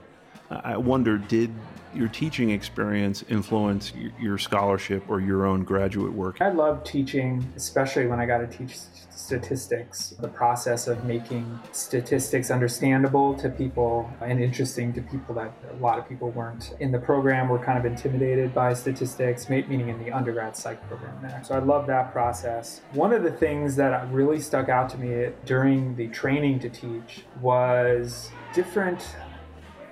I 0.50 0.77
wonder, 0.77 1.18
did 1.18 1.53
your 1.94 2.08
teaching 2.08 2.51
experience 2.51 3.24
influence 3.29 3.94
your 4.20 4.38
scholarship 4.38 5.03
or 5.10 5.20
your 5.20 5.46
own 5.46 5.63
graduate 5.63 6.13
work? 6.13 6.41
I 6.41 6.50
love 6.50 6.84
teaching, 6.84 7.51
especially 7.56 8.08
when 8.08 8.20
I 8.20 8.25
got 8.25 8.39
to 8.39 8.48
teach 8.48 8.77
statistics. 9.10 10.10
The 10.20 10.27
process 10.27 10.88
of 10.88 11.03
making 11.03 11.60
statistics 11.72 12.50
understandable 12.50 13.36
to 13.36 13.50
people 13.50 14.10
and 14.22 14.41
interesting 14.41 14.94
to 14.94 15.01
people 15.01 15.36
that 15.36 15.51
a 15.72 15.75
lot 15.75 16.00
of 16.00 16.08
people 16.08 16.32
weren't 16.32 16.75
in 16.79 16.91
the 16.91 17.00
program 17.00 17.50
were 17.50 17.60
kind 17.60 17.77
of 17.77 17.86
intimidated 17.86 18.53
by 18.53 18.74
statistics, 18.74 19.50
meaning 19.50 19.89
in 19.89 20.03
the 20.03 20.12
undergrad 20.12 20.56
psych 20.56 20.86
program 20.88 21.15
there. 21.22 21.41
So 21.44 21.56
I 21.56 21.60
love 21.60 21.86
that 21.88 22.12
process. 22.12 22.82
One 22.94 23.13
of 23.13 23.24
the 23.24 23.32
things 23.32 23.75
that 23.75 24.12
really 24.12 24.39
stuck 24.39 24.70
out 24.70 24.89
to 24.89 24.98
me 24.98 25.32
during 25.46 25.96
the 25.96 26.08
training 26.08 26.60
to 26.60 26.70
teach 26.70 27.24
was 27.41 28.32
different 28.53 29.15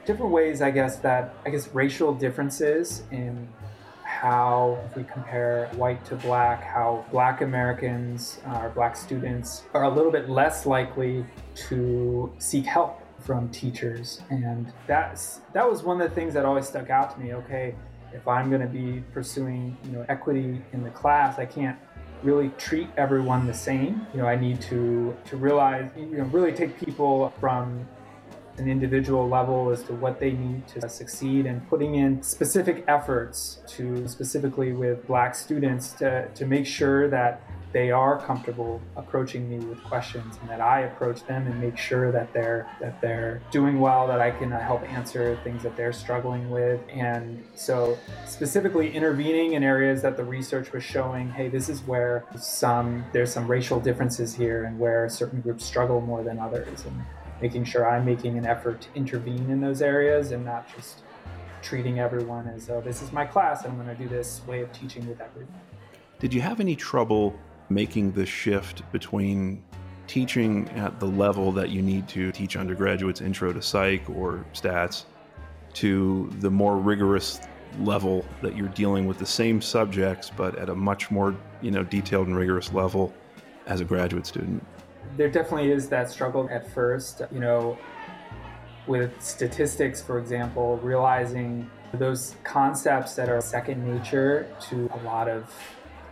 different 0.08 0.32
ways, 0.32 0.62
I 0.62 0.72
guess, 0.72 0.96
that 1.00 1.36
I 1.46 1.50
guess 1.50 1.68
racial 1.74 2.14
differences 2.14 3.04
in 3.12 3.48
how, 4.04 4.80
if 4.86 4.96
we 4.96 5.04
compare 5.04 5.68
white 5.76 6.04
to 6.06 6.16
black, 6.16 6.64
how 6.64 7.06
black 7.12 7.42
Americans 7.42 8.40
uh, 8.48 8.62
or 8.64 8.70
black 8.70 8.96
students 8.96 9.64
are 9.74 9.84
a 9.84 9.90
little 9.90 10.12
bit 10.12 10.30
less 10.30 10.66
likely 10.66 11.26
to 11.68 12.34
seek 12.40 12.66
help 12.66 13.02
from 13.20 13.50
teachers. 13.50 14.22
And 14.30 14.72
that's 14.88 15.42
that 15.54 15.70
was 15.70 15.84
one 15.84 16.02
of 16.02 16.10
the 16.10 16.16
things 16.16 16.34
that 16.34 16.46
always 16.46 16.68
stuck 16.68 16.90
out 16.90 17.14
to 17.14 17.20
me. 17.20 17.34
Okay, 17.34 17.76
if 18.14 18.28
I'm 18.28 18.50
going 18.50 18.62
to 18.62 18.68
be 18.68 19.04
pursuing, 19.14 19.76
you 19.84 19.92
know, 19.92 20.06
equity 20.08 20.62
in 20.72 20.84
the 20.84 20.90
class, 20.92 21.38
I 21.38 21.46
can't 21.46 21.78
really 22.24 22.50
treat 22.58 22.88
everyone 22.96 23.46
the 23.46 23.54
same. 23.54 24.08
You 24.14 24.22
know, 24.22 24.28
I 24.28 24.38
need 24.38 24.62
to 24.62 25.16
to 25.26 25.38
realize, 25.38 25.92
you 25.98 26.18
know, 26.18 26.24
really 26.26 26.54
take 26.54 26.80
people 26.80 27.34
from 27.42 27.86
an 28.58 28.70
individual 28.70 29.28
level 29.28 29.70
as 29.70 29.84
to 29.84 29.94
what 29.94 30.20
they 30.20 30.32
need 30.32 30.68
to 30.68 30.90
succeed 30.90 31.46
and 31.46 31.68
putting 31.70 31.96
in 31.96 32.22
specific 32.24 32.84
efforts 32.88 33.60
to 33.68 34.08
specifically 34.08 34.74
with 34.74 35.06
black 35.08 35.36
students 35.36 35.92
to, 35.94 36.28
to 36.34 36.46
make 36.46 36.66
sure 36.66 37.08
that 37.10 37.42
they 37.74 37.92
are 37.92 38.20
comfortable 38.20 38.82
approaching 38.96 39.50
me 39.50 39.64
with 39.66 39.84
questions 39.84 40.38
and 40.42 40.50
that 40.50 40.62
I 40.62 40.82
approach 40.82 41.26
them 41.26 41.48
and 41.48 41.60
make 41.60 41.78
sure 41.78 42.12
that 42.12 42.34
they're 42.34 42.68
that 42.80 43.02
they're 43.02 43.42
doing 43.52 43.80
well 43.80 44.08
that 44.08 44.22
I 44.22 44.32
can 44.32 44.54
uh, 44.54 44.60
help 44.60 44.84
answer 44.84 45.38
things 45.44 45.64
that 45.64 45.76
they're 45.76 45.94
struggling 45.94 46.50
with. 46.50 46.80
And 46.90 47.44
so 47.56 47.98
specifically 48.26 48.92
intervening 48.96 49.54
in 49.54 49.64
areas 49.64 50.02
that 50.02 50.18
the 50.18 50.24
research 50.24 50.72
was 50.72 50.84
showing 50.84 51.30
hey 51.30 51.50
this 51.50 51.68
is 51.70 51.82
where 51.82 52.26
some 52.38 53.06
there's 53.12 53.34
some 53.34 53.48
racial 53.48 53.80
differences 53.80 54.34
here 54.34 54.64
and 54.64 54.80
where 54.80 55.10
certain 55.10 55.42
groups 55.42 55.66
struggle 55.66 56.00
more 56.02 56.24
than 56.24 56.40
others. 56.40 56.86
And 56.86 57.02
making 57.42 57.64
sure 57.64 57.90
I'm 57.90 58.06
making 58.06 58.38
an 58.38 58.46
effort 58.46 58.82
to 58.82 58.88
intervene 58.96 59.50
in 59.50 59.62
those 59.62 59.82
areas 59.82 60.32
and 60.32 60.44
not 60.44 60.68
just 60.76 61.02
treating 61.62 62.00
everyone 62.00 62.48
as 62.48 62.70
oh 62.70 62.82
this 62.82 63.02
is 63.02 63.12
my 63.12 63.26
class 63.26 63.66
I'm 63.66 63.76
going 63.76 63.88
to 63.88 63.96
do 63.96 64.08
this 64.08 64.42
way 64.48 64.62
of 64.62 64.72
teaching 64.72 65.08
with 65.08 65.20
everyone. 65.20 65.54
Did 66.20 66.34
you 66.34 66.42
have 66.42 66.60
any 66.60 66.76
trouble 66.76 67.38
making 67.70 68.12
the 68.14 68.26
shift 68.26 68.90
between 68.92 69.64
teaching 70.08 70.70
at 70.70 71.00
the 71.00 71.06
level 71.06 71.52
that 71.52 71.70
you 71.70 71.82
need 71.82 72.08
to 72.08 72.32
teach 72.32 72.56
undergraduates 72.56 73.22
intro 73.22 73.52
to 73.52 73.62
psych 73.62 74.10
or 74.10 74.46
stats 74.54 75.06
to 75.74 76.30
the 76.40 76.50
more 76.50 76.78
rigorous 76.78 77.42
level 77.80 78.26
that 78.42 78.56
you're 78.56 78.70
dealing 78.70 79.06
with 79.06 79.20
the 79.20 79.26
same 79.26 79.62
subjects 79.62 80.32
but 80.36 80.58
at 80.58 80.70
a 80.70 80.76
much 80.76 81.12
more 81.12 81.36
you 81.62 81.70
know 81.70 81.84
detailed 81.84 82.28
and 82.28 82.36
rigorous 82.36 82.72
level 82.72 83.14
as 83.66 83.82
a 83.82 83.86
graduate 83.86 84.26
student 84.26 84.66
there 85.16 85.30
definitely 85.30 85.72
is 85.72 85.90
that 85.90 86.10
struggle 86.10 86.48
at 86.52 86.70
first 86.72 87.22
you 87.32 87.40
know 87.40 87.78
with 88.88 89.12
statistics 89.22 90.02
for 90.02 90.20
example 90.20 90.78
realizing 90.78 91.70
those 91.94 92.36
concepts 92.44 93.16
that 93.16 93.30
are 93.30 93.40
second 93.42 93.86
nature 93.86 94.48
to 94.60 94.90
a 94.94 95.04
lot 95.04 95.28
of 95.30 95.52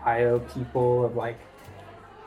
io 0.06 0.40
people 0.40 1.06
of 1.06 1.16
like 1.16 1.40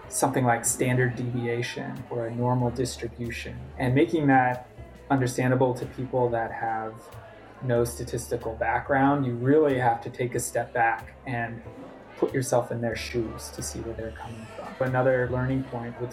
something 0.09 0.45
like 0.45 0.65
standard 0.65 1.15
deviation 1.17 2.03
or 2.11 2.27
a 2.27 2.35
normal 2.35 2.71
distribution 2.71 3.57
and 3.79 3.95
making 3.95 4.27
that 4.27 4.69
understandable 5.11 5.75
to 5.75 5.87
people 5.87 6.29
that 6.29 6.53
have 6.53 6.95
no 7.63 7.85
statistical 7.85 8.55
background, 8.55 9.27
you 9.27 9.35
really 9.35 9.79
have 9.79 10.01
to 10.03 10.11
take 10.11 10.35
a 10.35 10.41
step 10.41 10.73
back 10.73 11.15
and 11.27 11.61
put 12.17 12.33
yourself 12.33 12.71
in 12.73 12.81
their 12.81 12.97
shoes 12.97 13.51
to 13.51 13.63
see 13.63 13.81
where 13.81 13.95
they're 13.95 14.13
coming 14.13 14.47
from. 14.57 14.89
Another 14.89 15.29
learning 15.31 15.65
point 15.65 15.99
with 16.01 16.13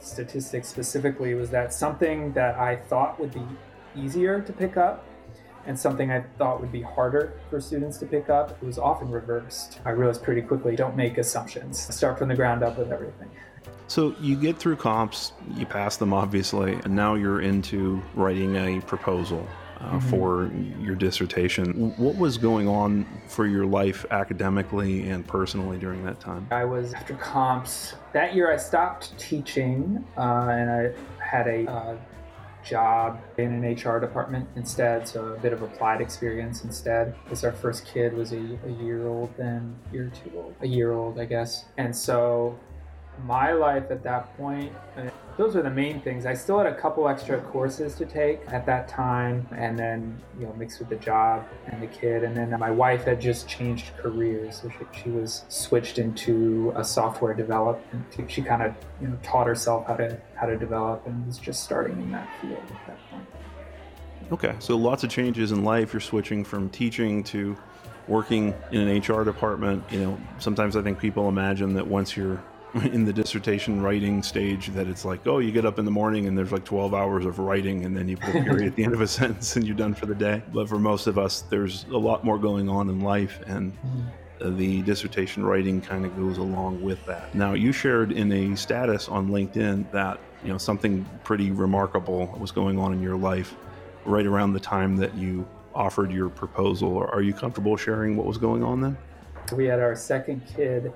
statistics 0.00 0.68
specifically 0.68 1.34
was 1.34 1.50
that 1.50 1.72
something 1.72 2.32
that 2.32 2.56
I 2.56 2.76
thought 2.76 3.18
would 3.20 3.32
be 3.32 3.46
easier 3.96 4.40
to 4.40 4.52
pick 4.52 4.76
up 4.76 5.04
and 5.66 5.78
something 5.78 6.10
I 6.10 6.22
thought 6.38 6.60
would 6.60 6.72
be 6.72 6.80
harder 6.80 7.34
for 7.50 7.60
students 7.60 7.98
to 7.98 8.06
pick 8.06 8.30
up 8.30 8.60
was 8.62 8.78
often 8.78 9.10
reversed. 9.10 9.80
I 9.84 9.90
realized 9.90 10.22
pretty 10.22 10.40
quickly 10.40 10.74
don't 10.76 10.96
make 10.96 11.18
assumptions, 11.18 11.94
start 11.94 12.18
from 12.18 12.28
the 12.28 12.34
ground 12.34 12.62
up 12.62 12.78
with 12.78 12.90
everything. 12.90 13.30
So 13.86 14.14
you 14.20 14.36
get 14.36 14.58
through 14.58 14.76
comps, 14.76 15.32
you 15.54 15.66
pass 15.66 15.96
them 15.96 16.12
obviously, 16.12 16.74
and 16.84 16.94
now 16.94 17.14
you're 17.14 17.42
into 17.42 18.02
writing 18.14 18.56
a 18.56 18.80
proposal 18.80 19.46
mm-hmm. 19.80 19.98
for 20.10 20.50
your 20.80 20.94
dissertation. 20.94 21.92
What 21.96 22.16
was 22.16 22.38
going 22.38 22.68
on 22.68 23.06
for 23.28 23.46
your 23.46 23.66
life 23.66 24.04
academically 24.10 25.08
and 25.08 25.26
personally 25.26 25.78
during 25.78 26.04
that 26.04 26.20
time? 26.20 26.46
I 26.50 26.64
was 26.64 26.94
after 26.94 27.14
comps. 27.14 27.94
That 28.12 28.34
year 28.34 28.52
I 28.52 28.56
stopped 28.56 29.16
teaching 29.18 30.04
uh, 30.16 30.48
and 30.50 30.70
I 30.70 31.24
had 31.24 31.46
a 31.46 31.70
uh, 31.70 31.96
job 32.64 33.20
in 33.38 33.52
an 33.52 33.74
HR 33.74 33.98
department 33.98 34.48
instead, 34.56 35.08
so 35.08 35.26
a 35.26 35.38
bit 35.38 35.52
of 35.52 35.62
applied 35.62 36.00
experience 36.00 36.64
instead. 36.64 37.14
Because 37.24 37.44
our 37.44 37.52
first 37.52 37.86
kid 37.86 38.12
was 38.12 38.32
a, 38.32 38.58
a 38.66 38.70
year 38.82 39.06
old 39.06 39.34
then, 39.36 39.76
year 39.92 40.10
two 40.22 40.36
old, 40.36 40.54
a 40.60 40.66
year 40.66 40.92
old, 40.92 41.18
I 41.18 41.24
guess. 41.24 41.64
And 41.76 41.94
so 41.94 42.58
my 43.24 43.52
life 43.52 43.90
at 43.90 44.02
that 44.04 44.36
point, 44.36 44.72
uh, 44.96 45.10
those 45.36 45.54
are 45.54 45.62
the 45.62 45.70
main 45.70 46.00
things. 46.00 46.26
I 46.26 46.34
still 46.34 46.58
had 46.58 46.66
a 46.66 46.74
couple 46.74 47.08
extra 47.08 47.40
courses 47.40 47.94
to 47.96 48.06
take 48.06 48.40
at 48.48 48.66
that 48.66 48.88
time, 48.88 49.46
and 49.52 49.78
then 49.78 50.20
you 50.38 50.46
know 50.46 50.52
mixed 50.54 50.80
with 50.80 50.88
the 50.88 50.96
job 50.96 51.46
and 51.66 51.80
the 51.80 51.86
kid, 51.86 52.24
and 52.24 52.36
then 52.36 52.50
my 52.58 52.70
wife 52.70 53.04
had 53.04 53.20
just 53.20 53.48
changed 53.48 53.96
careers, 53.96 54.60
so 54.60 54.68
she, 54.70 55.02
she 55.02 55.10
was 55.10 55.44
switched 55.48 55.98
into 55.98 56.72
a 56.74 56.84
software 56.84 57.34
development. 57.34 58.04
She 58.28 58.42
kind 58.42 58.62
of 58.62 58.74
you 59.00 59.08
know 59.08 59.18
taught 59.22 59.46
herself 59.46 59.86
how 59.86 59.94
to 59.96 60.20
how 60.34 60.46
to 60.46 60.56
develop, 60.56 61.06
and 61.06 61.24
was 61.26 61.38
just 61.38 61.62
starting 61.62 62.00
in 62.02 62.10
that 62.10 62.28
field 62.40 62.58
at 62.58 62.86
that 62.88 63.10
point. 63.10 63.26
Okay, 64.32 64.54
so 64.58 64.76
lots 64.76 65.04
of 65.04 65.10
changes 65.10 65.52
in 65.52 65.62
life. 65.62 65.92
You're 65.92 66.00
switching 66.00 66.44
from 66.44 66.68
teaching 66.68 67.22
to 67.24 67.56
working 68.08 68.54
in 68.72 68.88
an 68.88 68.98
HR 68.98 69.22
department. 69.22 69.84
You 69.90 70.00
know, 70.00 70.20
sometimes 70.38 70.76
I 70.76 70.82
think 70.82 70.98
people 70.98 71.28
imagine 71.28 71.74
that 71.74 71.86
once 71.86 72.16
you're 72.16 72.42
in 72.92 73.04
the 73.04 73.12
dissertation 73.12 73.80
writing 73.80 74.22
stage 74.22 74.68
that 74.68 74.86
it's 74.86 75.04
like, 75.04 75.26
oh, 75.26 75.38
you 75.38 75.50
get 75.50 75.64
up 75.64 75.78
in 75.78 75.84
the 75.84 75.90
morning 75.90 76.26
and 76.26 76.36
there's 76.36 76.52
like 76.52 76.64
12 76.64 76.92
hours 76.92 77.24
of 77.24 77.38
writing, 77.38 77.84
and 77.84 77.96
then 77.96 78.08
you 78.08 78.16
put 78.16 78.34
a 78.34 78.42
period 78.42 78.68
at 78.68 78.76
the 78.76 78.84
end 78.84 78.94
of 78.94 79.00
a 79.00 79.08
sentence 79.08 79.56
and 79.56 79.66
you're 79.66 79.76
done 79.76 79.94
for 79.94 80.06
the 80.06 80.14
day. 80.14 80.42
But 80.52 80.68
for 80.68 80.78
most 80.78 81.06
of 81.06 81.18
us, 81.18 81.42
there's 81.42 81.84
a 81.84 81.96
lot 81.96 82.24
more 82.24 82.38
going 82.38 82.68
on 82.68 82.88
in 82.90 83.00
life, 83.00 83.40
and 83.46 83.72
mm-hmm. 83.72 84.56
the 84.56 84.82
dissertation 84.82 85.44
writing 85.44 85.80
kind 85.80 86.04
of 86.04 86.14
goes 86.16 86.38
along 86.38 86.82
with 86.82 87.04
that. 87.06 87.34
Now, 87.34 87.54
you 87.54 87.72
shared 87.72 88.12
in 88.12 88.30
a 88.32 88.56
status 88.56 89.08
on 89.08 89.28
LinkedIn 89.28 89.90
that 89.92 90.20
you 90.44 90.52
know 90.52 90.58
something 90.58 91.06
pretty 91.24 91.50
remarkable 91.50 92.26
was 92.38 92.52
going 92.52 92.78
on 92.78 92.92
in 92.92 93.02
your 93.02 93.16
life 93.16 93.54
right 94.04 94.26
around 94.26 94.52
the 94.52 94.60
time 94.60 94.96
that 94.96 95.14
you 95.14 95.46
offered 95.74 96.12
your 96.12 96.28
proposal. 96.28 96.98
Are 96.98 97.22
you 97.22 97.32
comfortable 97.32 97.76
sharing 97.76 98.16
what 98.16 98.26
was 98.26 98.36
going 98.36 98.62
on 98.62 98.80
then? 98.80 98.96
We 99.54 99.64
had 99.64 99.80
our 99.80 99.96
second 99.96 100.42
kid 100.54 100.92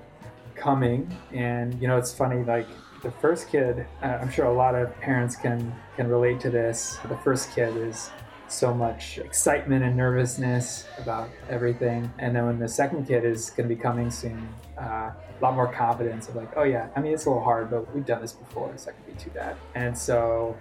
coming. 0.55 1.15
And 1.31 1.79
you 1.81 1.87
know 1.87 1.97
it's 1.97 2.13
funny 2.13 2.43
like 2.43 2.67
the 3.01 3.11
first 3.11 3.49
kid 3.49 3.85
i'm 4.01 4.31
sure 4.31 4.45
a 4.45 4.53
lot 4.53 4.75
of 4.75 4.97
parents 5.01 5.35
can 5.35 5.73
can 5.95 6.07
relate 6.07 6.39
to 6.41 6.49
this. 6.49 6.99
The 7.09 7.17
first 7.17 7.53
kid 7.53 7.75
is 7.75 8.09
so 8.47 8.73
much 8.73 9.17
excitement 9.17 9.83
and 9.83 9.97
nervousness 9.97 10.85
about 10.99 11.29
everything. 11.49 12.11
And 12.19 12.35
then 12.35 12.45
when 12.45 12.59
the 12.59 12.67
second 12.67 13.07
kid 13.07 13.25
is 13.25 13.49
going 13.49 13.67
to 13.67 13.75
be 13.75 13.81
coming 13.81 14.11
soon 14.11 14.47
uh, 14.77 15.11
a 15.11 15.39
lot 15.41 15.55
more 15.55 15.71
confidence 15.71 16.27
of 16.29 16.35
like 16.35 16.49
oh 16.55 16.63
yeah 16.63 16.87
i 16.95 17.01
mean 17.01 17.13
it's 17.13 17.25
a 17.25 17.29
little 17.29 17.43
hard 17.43 17.69
but 17.69 17.93
we've 17.93 18.05
done 18.05 18.21
this 18.21 18.33
before 18.33 18.71
so 18.77 18.91
going 18.91 19.03
to 19.03 19.11
be 19.11 19.17
too 19.17 19.29
bad. 19.31 19.55
And 19.75 19.97
so 19.97 20.55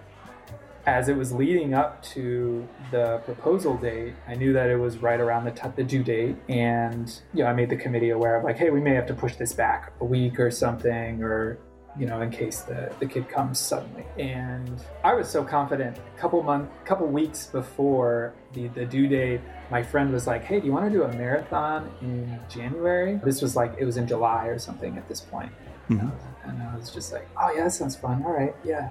as 0.84 1.08
it 1.08 1.16
was 1.16 1.32
leading 1.32 1.74
up 1.74 2.02
to 2.02 2.66
the 2.90 3.18
proposal 3.24 3.76
date, 3.76 4.14
I 4.26 4.34
knew 4.34 4.52
that 4.52 4.68
it 4.68 4.76
was 4.76 4.98
right 4.98 5.20
around 5.20 5.44
the, 5.44 5.52
t- 5.52 5.68
the 5.76 5.84
due 5.84 6.02
date. 6.02 6.36
And, 6.48 7.08
you 7.32 7.44
know, 7.44 7.50
I 7.50 7.52
made 7.52 7.70
the 7.70 7.76
committee 7.76 8.10
aware 8.10 8.36
of 8.36 8.44
like, 8.44 8.56
hey, 8.56 8.70
we 8.70 8.80
may 8.80 8.94
have 8.94 9.06
to 9.06 9.14
push 9.14 9.36
this 9.36 9.52
back 9.52 9.92
a 10.00 10.04
week 10.04 10.40
or 10.40 10.50
something, 10.50 11.22
or, 11.22 11.58
you 11.96 12.06
know, 12.06 12.20
in 12.20 12.30
case 12.30 12.62
the, 12.62 12.92
the 12.98 13.06
kid 13.06 13.28
comes 13.28 13.60
suddenly. 13.60 14.04
And 14.18 14.82
I 15.04 15.14
was 15.14 15.28
so 15.28 15.44
confident. 15.44 15.98
A 15.98 16.18
couple 16.18 16.42
month, 16.42 16.68
couple 16.84 17.06
weeks 17.06 17.46
before 17.46 18.34
the, 18.52 18.66
the 18.68 18.84
due 18.84 19.06
date, 19.06 19.40
my 19.70 19.84
friend 19.84 20.12
was 20.12 20.26
like, 20.26 20.42
hey, 20.42 20.58
do 20.58 20.66
you 20.66 20.72
want 20.72 20.86
to 20.86 20.90
do 20.90 21.04
a 21.04 21.12
marathon 21.12 21.88
in 22.00 22.40
January? 22.48 23.20
This 23.22 23.40
was 23.40 23.54
like, 23.54 23.76
it 23.78 23.84
was 23.84 23.98
in 23.98 24.08
July 24.08 24.46
or 24.46 24.58
something 24.58 24.96
at 24.98 25.06
this 25.06 25.20
point. 25.20 25.52
Mm-hmm. 25.88 26.08
And 26.48 26.62
I 26.62 26.76
was 26.76 26.90
just 26.90 27.12
like, 27.12 27.28
oh, 27.40 27.52
yeah, 27.54 27.64
that 27.64 27.70
sounds 27.72 27.94
fun. 27.94 28.22
All 28.24 28.32
right. 28.32 28.54
Yeah. 28.64 28.88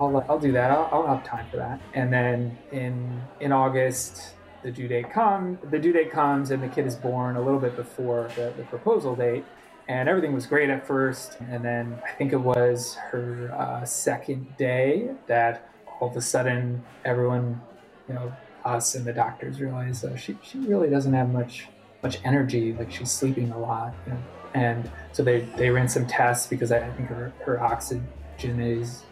I'll, 0.00 0.24
I'll 0.28 0.38
do 0.38 0.52
that. 0.52 0.70
I'll, 0.70 0.88
I'll 0.92 1.06
have 1.06 1.24
time 1.24 1.46
for 1.50 1.56
that. 1.56 1.80
And 1.94 2.12
then 2.12 2.56
in 2.72 3.20
in 3.40 3.52
August, 3.52 4.34
the 4.62 4.70
due 4.70 4.88
date 4.88 5.10
come. 5.10 5.58
The 5.70 5.78
due 5.78 5.92
date 5.92 6.10
comes, 6.10 6.50
and 6.50 6.62
the 6.62 6.68
kid 6.68 6.86
is 6.86 6.94
born 6.94 7.36
a 7.36 7.40
little 7.40 7.60
bit 7.60 7.76
before 7.76 8.28
the, 8.36 8.52
the 8.56 8.64
proposal 8.64 9.14
date. 9.14 9.44
And 9.88 10.08
everything 10.08 10.34
was 10.34 10.46
great 10.46 10.68
at 10.68 10.86
first, 10.86 11.38
and 11.48 11.64
then 11.64 11.98
I 12.06 12.10
think 12.12 12.34
it 12.34 12.40
was 12.40 12.96
her 13.10 13.50
uh, 13.56 13.84
second 13.86 14.54
day 14.58 15.10
that 15.28 15.70
all 15.98 16.10
of 16.10 16.16
a 16.16 16.20
sudden 16.20 16.84
everyone, 17.06 17.58
you 18.06 18.14
know, 18.14 18.32
us 18.66 18.94
and 18.94 19.06
the 19.06 19.14
doctors 19.14 19.60
realized 19.60 20.04
uh, 20.04 20.14
she 20.16 20.36
she 20.42 20.58
really 20.58 20.90
doesn't 20.90 21.14
have 21.14 21.30
much 21.30 21.68
much 22.02 22.18
energy. 22.24 22.74
Like 22.74 22.92
she's 22.92 23.10
sleeping 23.10 23.50
a 23.50 23.58
lot, 23.58 23.94
you 24.06 24.12
know? 24.12 24.18
and 24.54 24.90
so 25.12 25.22
they 25.22 25.40
they 25.56 25.70
ran 25.70 25.88
some 25.88 26.06
tests 26.06 26.46
because 26.46 26.72
I, 26.72 26.78
I 26.78 26.92
think 26.92 27.08
her 27.08 27.32
her 27.44 27.60
oxygen 27.60 28.60
is 28.60 29.02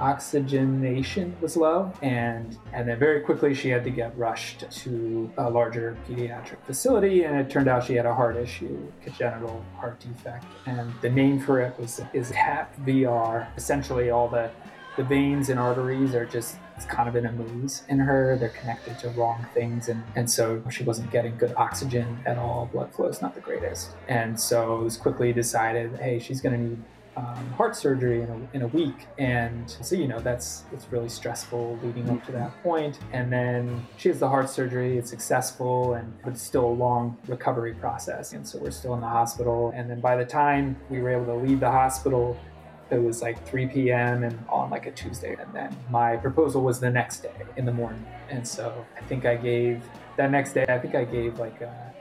oxygenation 0.00 1.36
was 1.42 1.56
low 1.58 1.92
and 2.00 2.56
and 2.72 2.88
then 2.88 2.98
very 2.98 3.20
quickly 3.20 3.52
she 3.52 3.68
had 3.68 3.84
to 3.84 3.90
get 3.90 4.16
rushed 4.16 4.64
to 4.70 5.30
a 5.36 5.50
larger 5.50 5.94
pediatric 6.08 6.56
facility 6.64 7.24
and 7.24 7.36
it 7.36 7.50
turned 7.50 7.68
out 7.68 7.84
she 7.84 7.94
had 7.94 8.06
a 8.06 8.14
heart 8.14 8.36
issue 8.36 8.90
congenital 9.02 9.62
heart 9.76 10.00
defect 10.00 10.46
and 10.64 10.90
the 11.02 11.10
name 11.10 11.38
for 11.38 11.60
it 11.60 11.78
was 11.78 12.00
is 12.14 12.32
TAPVR 12.32 13.46
essentially 13.58 14.08
all 14.08 14.26
the 14.26 14.50
the 14.96 15.04
veins 15.04 15.50
and 15.50 15.58
arteries 15.60 16.14
are 16.14 16.26
just 16.26 16.56
kind 16.88 17.08
of 17.08 17.16
in 17.16 17.26
a 17.26 17.30
mooze 17.30 17.86
in 17.88 17.98
her. 17.98 18.36
They're 18.38 18.48
connected 18.50 18.98
to 19.00 19.08
wrong 19.10 19.46
things 19.54 19.88
and 19.88 20.02
and 20.16 20.30
so 20.30 20.62
she 20.70 20.82
wasn't 20.82 21.10
getting 21.10 21.36
good 21.36 21.54
oxygen 21.56 22.18
at 22.26 22.38
all. 22.38 22.68
Blood 22.72 22.92
flow 22.92 23.06
is 23.06 23.22
not 23.22 23.34
the 23.34 23.40
greatest. 23.40 23.90
And 24.08 24.38
so 24.38 24.80
it 24.80 24.84
was 24.84 24.96
quickly 24.96 25.32
decided 25.32 25.98
hey 26.00 26.18
she's 26.18 26.40
going 26.40 26.54
to 26.54 26.62
need 26.70 26.82
um, 27.20 27.52
heart 27.52 27.76
surgery 27.76 28.22
in 28.22 28.28
a, 28.30 28.56
in 28.56 28.62
a 28.62 28.66
week 28.68 29.06
and 29.18 29.70
so 29.80 29.94
you 29.94 30.08
know 30.08 30.20
that's 30.20 30.64
it's 30.72 30.86
really 30.90 31.08
stressful 31.08 31.78
leading 31.82 32.08
up 32.10 32.24
to 32.24 32.32
that 32.32 32.50
point. 32.62 32.98
and 33.12 33.32
then 33.32 33.86
she 33.96 34.08
has 34.08 34.18
the 34.18 34.28
heart 34.28 34.48
surgery 34.48 34.96
it's 34.98 35.10
successful 35.10 35.94
and 35.94 36.12
but 36.24 36.32
it's 36.32 36.42
still 36.42 36.66
a 36.66 36.76
long 36.86 37.16
recovery 37.26 37.74
process 37.74 38.32
and 38.32 38.46
so 38.46 38.58
we're 38.58 38.70
still 38.70 38.94
in 38.94 39.00
the 39.00 39.08
hospital 39.08 39.72
and 39.74 39.90
then 39.90 40.00
by 40.00 40.16
the 40.16 40.24
time 40.24 40.76
we 40.88 41.00
were 41.00 41.10
able 41.10 41.26
to 41.26 41.34
leave 41.34 41.60
the 41.60 41.70
hospital 41.70 42.36
it 42.90 42.98
was 42.98 43.22
like 43.22 43.46
3 43.46 43.66
p.m. 43.66 44.24
and 44.24 44.38
on 44.48 44.70
like 44.70 44.86
a 44.86 44.90
Tuesday. 44.90 45.36
And 45.38 45.52
then 45.54 45.76
my 45.90 46.16
proposal 46.16 46.62
was 46.62 46.80
the 46.80 46.90
next 46.90 47.20
day 47.20 47.46
in 47.56 47.64
the 47.64 47.72
morning. 47.72 48.04
And 48.28 48.46
so 48.46 48.84
I 48.96 49.04
think 49.04 49.26
I 49.26 49.36
gave 49.36 49.82
that 50.16 50.30
next 50.30 50.52
day, 50.52 50.66
I 50.68 50.78
think 50.78 50.94
I 50.94 51.04
gave 51.04 51.38
like 51.38 51.60
a, 51.60 51.94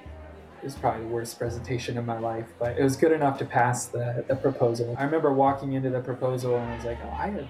it 0.62 0.66
was 0.66 0.76
probably 0.76 1.06
the 1.06 1.10
worst 1.10 1.38
presentation 1.38 1.98
of 1.98 2.06
my 2.06 2.20
life, 2.20 2.48
but 2.60 2.78
it 2.78 2.84
was 2.84 2.96
good 2.96 3.12
enough 3.12 3.38
to 3.40 3.46
pass 3.46 3.86
the, 3.86 4.26
the 4.28 4.36
proposal. 4.36 4.96
I 4.98 5.04
remember 5.04 5.34
walking 5.34 5.74
into 5.74 5.90
the 5.90 6.02
proposal 6.02 6.58
and 6.58 6.72
I 6.72 6.76
was 6.76 6.86
like, 6.86 7.00
oh, 7.04 7.16
I 7.18 7.30
have 7.30 7.48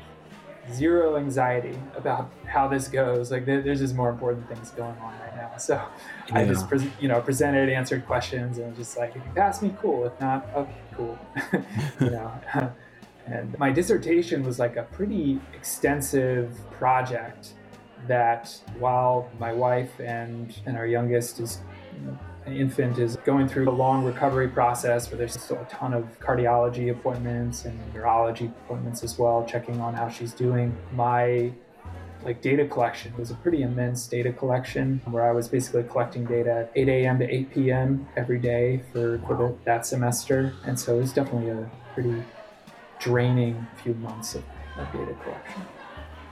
zero 0.72 1.18
anxiety 1.18 1.78
about 1.96 2.32
how 2.46 2.68
this 2.68 2.88
goes. 2.88 3.32
Like 3.32 3.46
there's 3.46 3.80
just 3.80 3.96
more 3.96 4.10
important 4.10 4.48
things 4.48 4.70
going 4.72 4.96
on 4.98 5.20
right 5.20 5.36
now. 5.36 5.58
So 5.58 5.82
yeah. 6.28 6.38
I 6.38 6.46
just, 6.46 6.68
pre- 6.70 6.92
you 7.00 7.08
know, 7.08 7.20
presented, 7.20 7.70
answered 7.70 8.06
questions 8.06 8.60
and 8.60 8.76
just 8.76 8.98
like, 8.98 9.16
if 9.16 9.24
you 9.26 9.32
pass 9.34 9.62
me, 9.62 9.76
cool. 9.82 10.06
If 10.06 10.20
not, 10.22 10.48
okay, 10.56 10.82
cool. 10.96 11.18
you 12.02 12.12
know, 12.12 12.32
And 13.32 13.58
my 13.60 13.72
dissertation 13.72 14.44
was 14.44 14.58
like 14.58 14.76
a 14.76 14.84
pretty 14.84 15.40
extensive 15.54 16.58
project 16.72 17.54
that 18.08 18.60
while 18.80 19.30
my 19.40 19.54
wife 19.54 20.00
and, 20.00 20.56
and 20.66 20.78
our 20.78 20.88
youngest 20.88 21.40
is 21.40 21.60
you 21.94 22.08
know, 22.08 22.20
an 22.46 22.56
infant 22.56 22.98
is 22.98 23.16
going 23.18 23.48
through 23.48 23.70
a 23.70 23.72
long 23.72 24.04
recovery 24.04 24.48
process 24.48 25.10
where 25.10 25.18
there's 25.18 25.40
still 25.40 25.58
a 25.58 25.66
ton 25.66 25.94
of 25.94 26.20
cardiology 26.20 26.92
appointments 26.92 27.66
and 27.66 27.78
neurology 27.94 28.46
appointments 28.66 29.04
as 29.04 29.18
well, 29.18 29.46
checking 29.46 29.80
on 29.82 29.94
how 29.94 30.10
she's 30.10 30.34
doing. 30.34 30.76
My 30.94 31.52
like 32.24 32.42
data 32.42 32.68
collection 32.68 33.14
was 33.18 33.32
a 33.32 33.36
pretty 33.36 33.62
immense 33.62 34.08
data 34.08 34.34
collection 34.34 35.02
where 35.06 35.28
I 35.28 35.32
was 35.32 35.48
basically 35.48 35.84
collecting 35.84 36.26
data 36.26 36.68
8 36.76 36.90
a.m. 36.90 37.20
to 37.20 37.34
8 37.34 37.54
p.m. 37.54 38.08
every 38.18 38.40
day 38.40 38.84
for, 38.92 39.20
for 39.20 39.38
the, 39.38 39.56
that 39.66 39.86
semester. 39.86 40.54
And 40.66 40.78
so 40.78 40.96
it 40.98 41.02
was 41.02 41.14
definitely 41.14 41.52
a 41.52 41.70
pretty 41.94 42.22
draining 43.00 43.66
few 43.82 43.94
months 43.96 44.36
of, 44.36 44.44
of 44.78 44.92
data 44.92 45.16
collection. 45.24 45.62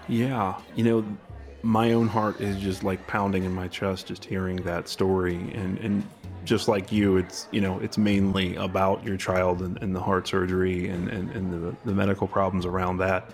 Yeah. 0.09 0.59
You 0.75 0.83
know, 0.83 1.17
my 1.63 1.91
own 1.93 2.07
heart 2.07 2.39
is 2.39 2.57
just 2.57 2.83
like 2.83 3.05
pounding 3.07 3.43
in 3.43 3.53
my 3.53 3.67
chest 3.67 4.07
just 4.07 4.23
hearing 4.23 4.57
that 4.57 4.87
story. 4.87 5.35
And 5.53 5.77
and 5.79 6.07
just 6.45 6.67
like 6.67 6.91
you 6.91 7.17
it's 7.17 7.47
you 7.51 7.59
know 7.59 7.79
it's 7.79 7.97
mainly 7.97 8.55
about 8.55 9.03
your 9.03 9.17
child 9.17 9.61
and, 9.61 9.81
and 9.81 9.93
the 9.93 9.99
heart 9.99 10.27
surgery 10.27 10.87
and, 10.87 11.09
and, 11.09 11.29
and 11.31 11.51
the, 11.51 11.75
the 11.85 11.93
medical 11.93 12.27
problems 12.27 12.65
around 12.65 12.97
that. 12.97 13.31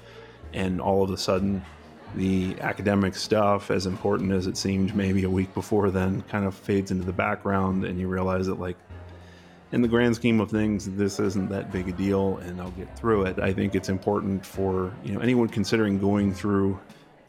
And 0.53 0.81
all 0.81 1.03
of 1.03 1.09
a 1.09 1.17
sudden 1.17 1.63
the 2.15 2.55
academic 2.62 3.15
stuff 3.15 3.71
as 3.71 3.86
important 3.86 4.31
as 4.31 4.47
it 4.47 4.55
seemed 4.55 4.95
maybe 4.95 5.23
a 5.23 5.29
week 5.29 5.53
before 5.53 5.89
then 5.89 6.21
kind 6.23 6.45
of 6.45 6.53
fades 6.53 6.91
into 6.91 7.03
the 7.03 7.13
background 7.13 7.86
and 7.86 7.99
you 7.99 8.07
realize 8.07 8.45
that 8.45 8.59
like 8.59 8.77
in 9.71 9.81
the 9.81 9.88
grand 9.88 10.15
scheme 10.15 10.39
of 10.39 10.51
things 10.51 10.86
this 10.91 11.19
isn't 11.19 11.49
that 11.49 11.71
big 11.71 11.89
a 11.89 11.91
deal 11.93 12.38
and 12.43 12.62
i'll 12.62 12.69
get 12.71 12.95
through 12.97 13.23
it. 13.25 13.39
I 13.39 13.51
think 13.51 13.73
it's 13.73 13.89
important 13.89 14.45
for 14.45 14.93
you 15.03 15.13
know 15.13 15.19
anyone 15.19 15.47
considering 15.47 15.97
going 15.99 16.33
through 16.33 16.79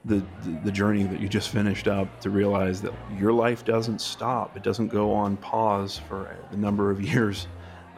the, 0.04 0.22
the 0.64 0.70
journey 0.70 1.04
that 1.04 1.20
you 1.20 1.28
just 1.28 1.48
finished 1.48 1.88
up 1.88 2.20
to 2.20 2.30
realize 2.30 2.82
that 2.82 2.92
your 3.18 3.32
life 3.32 3.64
doesn't 3.64 4.00
stop. 4.00 4.56
It 4.56 4.62
doesn't 4.62 4.88
go 4.88 5.12
on 5.12 5.36
pause 5.38 5.98
for 5.98 6.36
the 6.50 6.56
number 6.56 6.90
of 6.90 7.00
years 7.12 7.46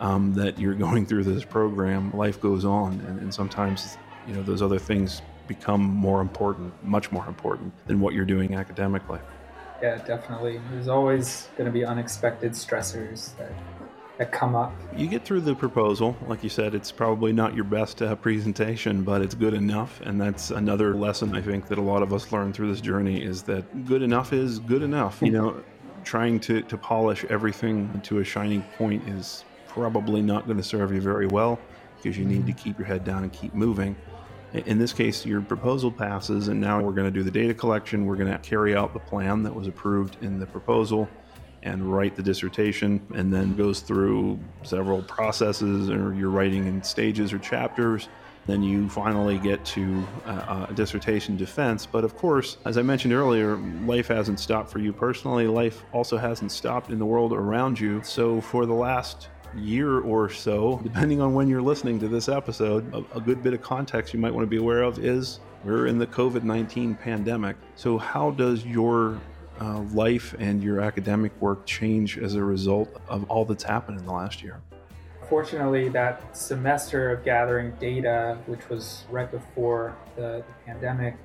um, 0.01 0.33
that 0.35 0.59
you're 0.59 0.75
going 0.75 1.07
through 1.07 1.25
this 1.25 1.45
program. 1.45 2.17
Life 2.17 2.41
goes 2.41 2.65
on, 2.65 3.01
and, 3.07 3.21
and 3.21 3.35
sometimes 3.35 3.97
you 4.27 4.35
know 4.35 4.43
those 4.43 4.63
other 4.63 4.79
things 4.79 5.23
become 5.49 5.81
more 5.81 6.21
important, 6.21 6.73
much 6.85 7.13
more 7.13 7.27
important 7.27 7.73
than 7.87 8.01
what 8.01 8.15
you're 8.15 8.25
doing 8.25 8.55
academically. 8.55 9.21
Yeah, 9.83 9.97
definitely. 10.05 10.61
There's 10.71 10.89
always 10.89 11.49
going 11.57 11.67
to 11.67 11.73
be 11.73 11.85
unexpected 11.85 12.53
stressors 12.53 13.37
that 13.37 13.53
that 14.19 14.33
come 14.33 14.55
up. 14.55 14.73
You 14.97 15.07
get 15.07 15.25
through 15.25 15.43
the 15.43 15.55
proposal. 15.55 16.17
Like 16.27 16.43
you 16.43 16.49
said, 16.49 16.75
it's 16.75 16.91
probably 16.91 17.33
not 17.33 17.55
your 17.55 17.65
best 17.65 18.01
uh, 18.01 18.17
presentation, 18.17 19.03
but 19.03 19.21
it's 19.21 19.35
good 19.35 19.55
enough. 19.55 20.01
And 20.03 20.21
that's 20.21 20.51
another 20.51 20.95
lesson 20.95 21.35
I 21.35 21.43
think 21.43 21.69
that 21.69 21.79
a 21.79 21.83
lot 21.83 22.03
of 22.03 22.13
us 22.13 22.33
learn 22.33 22.53
through 22.53 22.71
this 22.71 22.81
journey 22.81 23.23
is 23.23 23.43
that 23.45 23.85
good 23.85 24.03
enough 24.03 24.33
is 24.33 24.59
good 24.59 24.83
enough. 24.83 25.21
You 25.21 25.33
know, 25.33 25.63
trying 26.05 26.41
to, 26.41 26.63
to 26.63 26.79
polish 26.79 27.25
everything 27.27 28.01
to 28.05 28.21
a 28.21 28.25
shining 28.25 28.63
point 28.79 29.07
is 29.09 29.45
probably 29.69 30.23
not 30.23 30.47
going 30.47 30.57
to 30.57 30.63
serve 30.63 30.93
you 30.93 31.01
very 31.01 31.27
well 31.27 31.59
because 31.97 32.17
you 32.17 32.25
need 32.25 32.47
to 32.47 32.53
keep 32.53 32.79
your 32.79 32.87
head 32.87 33.05
down 33.05 33.23
and 33.23 33.33
keep 33.33 33.53
moving. 33.53 33.97
In 34.55 34.79
this 34.79 34.93
case, 34.93 35.27
your 35.27 35.43
proposal 35.43 35.93
passes, 35.93 36.49
and 36.49 36.59
now 36.59 36.81
we're 36.81 36.93
going 36.93 37.07
to 37.07 37.11
do 37.11 37.23
the 37.23 37.31
data 37.31 37.53
collection. 37.53 38.07
We're 38.07 38.17
going 38.17 38.33
to 38.33 38.39
carry 38.39 38.75
out 38.75 38.95
the 38.95 39.01
plan 39.01 39.43
that 39.43 39.55
was 39.55 39.67
approved 39.67 40.17
in 40.23 40.39
the 40.39 40.47
proposal 40.47 41.09
and 41.67 41.93
write 41.93 42.17
the 42.17 42.23
dissertation 42.23 43.05
and 43.15 43.33
then 43.33 43.55
goes 43.57 43.81
through 43.81 44.39
several 44.63 45.03
processes 45.03 45.91
or 45.91 46.15
you're 46.15 46.31
writing 46.31 46.67
in 46.67 46.83
stages 46.83 47.33
or 47.33 47.39
chapters 47.39 48.09
then 48.47 48.63
you 48.63 48.89
finally 48.89 49.39
get 49.39 49.65
to 49.65 50.07
uh, 50.25 50.67
a 50.71 50.73
dissertation 50.73 51.37
defense. 51.37 51.85
But 51.85 52.05
of 52.05 52.17
course, 52.17 52.59
as 52.65 52.79
I 52.79 52.83
mentioned 52.83 53.13
earlier, 53.13 53.57
life 53.85 54.09
hasn't 54.09 54.41
stopped 54.41 54.71
for 54.71 54.79
you 54.79 54.93
personally. 54.93 55.47
Life 55.47 55.83
also 55.93 56.17
hasn't 56.17 56.53
stopped 56.53 56.91
in 56.91 56.99
the 56.99 57.07
world 57.07 57.33
around 57.33 57.79
you. 57.79 58.03
So 58.05 58.41
for 58.41 58.65
the 58.65 58.75
last 58.75 59.29
year 59.57 60.01
or 60.01 60.29
so, 60.29 60.81
depending 60.83 61.21
on 61.21 61.35
when 61.35 61.49
you're 61.49 61.63
listening 61.63 61.99
to 62.01 62.09
this 62.09 62.29
episode, 62.29 62.93
a, 62.95 63.17
a 63.17 63.21
good 63.21 63.43
bit 63.43 63.53
of 63.53 63.63
context 63.63 64.15
you 64.15 64.21
might 64.21 64.33
want 64.33 64.45
to 64.45 64.51
be 64.51 64.59
aware 64.59 64.83
of 64.83 65.05
is 65.05 65.41
we're 65.65 65.87
in 65.87 65.99
the 65.99 66.07
COVID 66.07 66.45
19 66.45 66.95
pandemic. 66.95 67.57
So, 67.75 67.99
how 67.99 68.31
does 68.31 68.65
your 68.65 69.21
uh, 69.61 69.81
life 69.93 70.35
and 70.39 70.63
your 70.63 70.81
academic 70.81 71.33
work 71.41 71.67
change 71.67 72.19
as 72.19 72.35
a 72.35 72.43
result 72.43 72.95
of 73.09 73.29
all 73.31 73.45
that's 73.45 73.65
happened 73.65 73.99
in 73.99 74.07
the 74.07 74.13
last 74.13 74.43
year? 74.43 74.61
Fortunately, 75.29 75.89
that 75.89 76.37
semester 76.37 77.11
of 77.11 77.25
gathering 77.25 77.73
data, 77.81 78.39
which 78.47 78.69
was 78.69 79.05
right 79.11 79.31
before 79.31 79.97
the, 80.15 80.45
the 80.47 80.55
pandemic, 80.65 81.17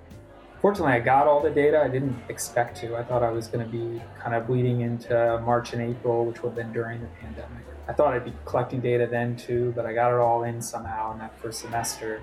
fortunately, 0.60 0.94
I 0.94 1.00
got 1.00 1.28
all 1.28 1.40
the 1.42 1.52
data. 1.52 1.82
I 1.82 1.88
didn't 1.88 2.18
expect 2.30 2.78
to. 2.78 2.96
I 2.96 3.04
thought 3.04 3.22
I 3.22 3.30
was 3.30 3.48
going 3.48 3.64
to 3.64 3.72
be 3.72 4.02
kind 4.20 4.36
of 4.36 4.48
bleeding 4.48 4.82
into 4.82 5.40
March 5.46 5.74
and 5.74 5.82
April, 5.82 6.26
which 6.26 6.42
would 6.42 6.50
have 6.50 6.56
been 6.56 6.74
during 6.74 7.02
the 7.02 7.08
pandemic. 7.20 7.66
I 7.88 7.94
thought 7.94 8.14
I'd 8.14 8.26
be 8.26 8.34
collecting 8.46 8.80
data 8.80 9.08
then 9.10 9.36
too, 9.36 9.74
but 9.76 9.86
I 9.86 9.94
got 9.94 10.12
it 10.14 10.20
all 10.20 10.44
in 10.44 10.62
somehow 10.62 11.14
in 11.14 11.20
that 11.20 11.38
first 11.40 11.60
semester 11.60 12.22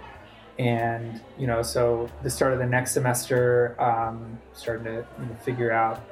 and 0.58 1.20
you 1.38 1.46
know 1.46 1.62
so 1.62 2.08
the 2.22 2.30
start 2.30 2.52
of 2.52 2.58
the 2.58 2.66
next 2.66 2.92
semester 2.92 3.80
um, 3.80 4.38
starting 4.52 4.84
to 4.84 5.06
you 5.20 5.26
know, 5.26 5.34
figure 5.44 5.70
out 5.70 6.04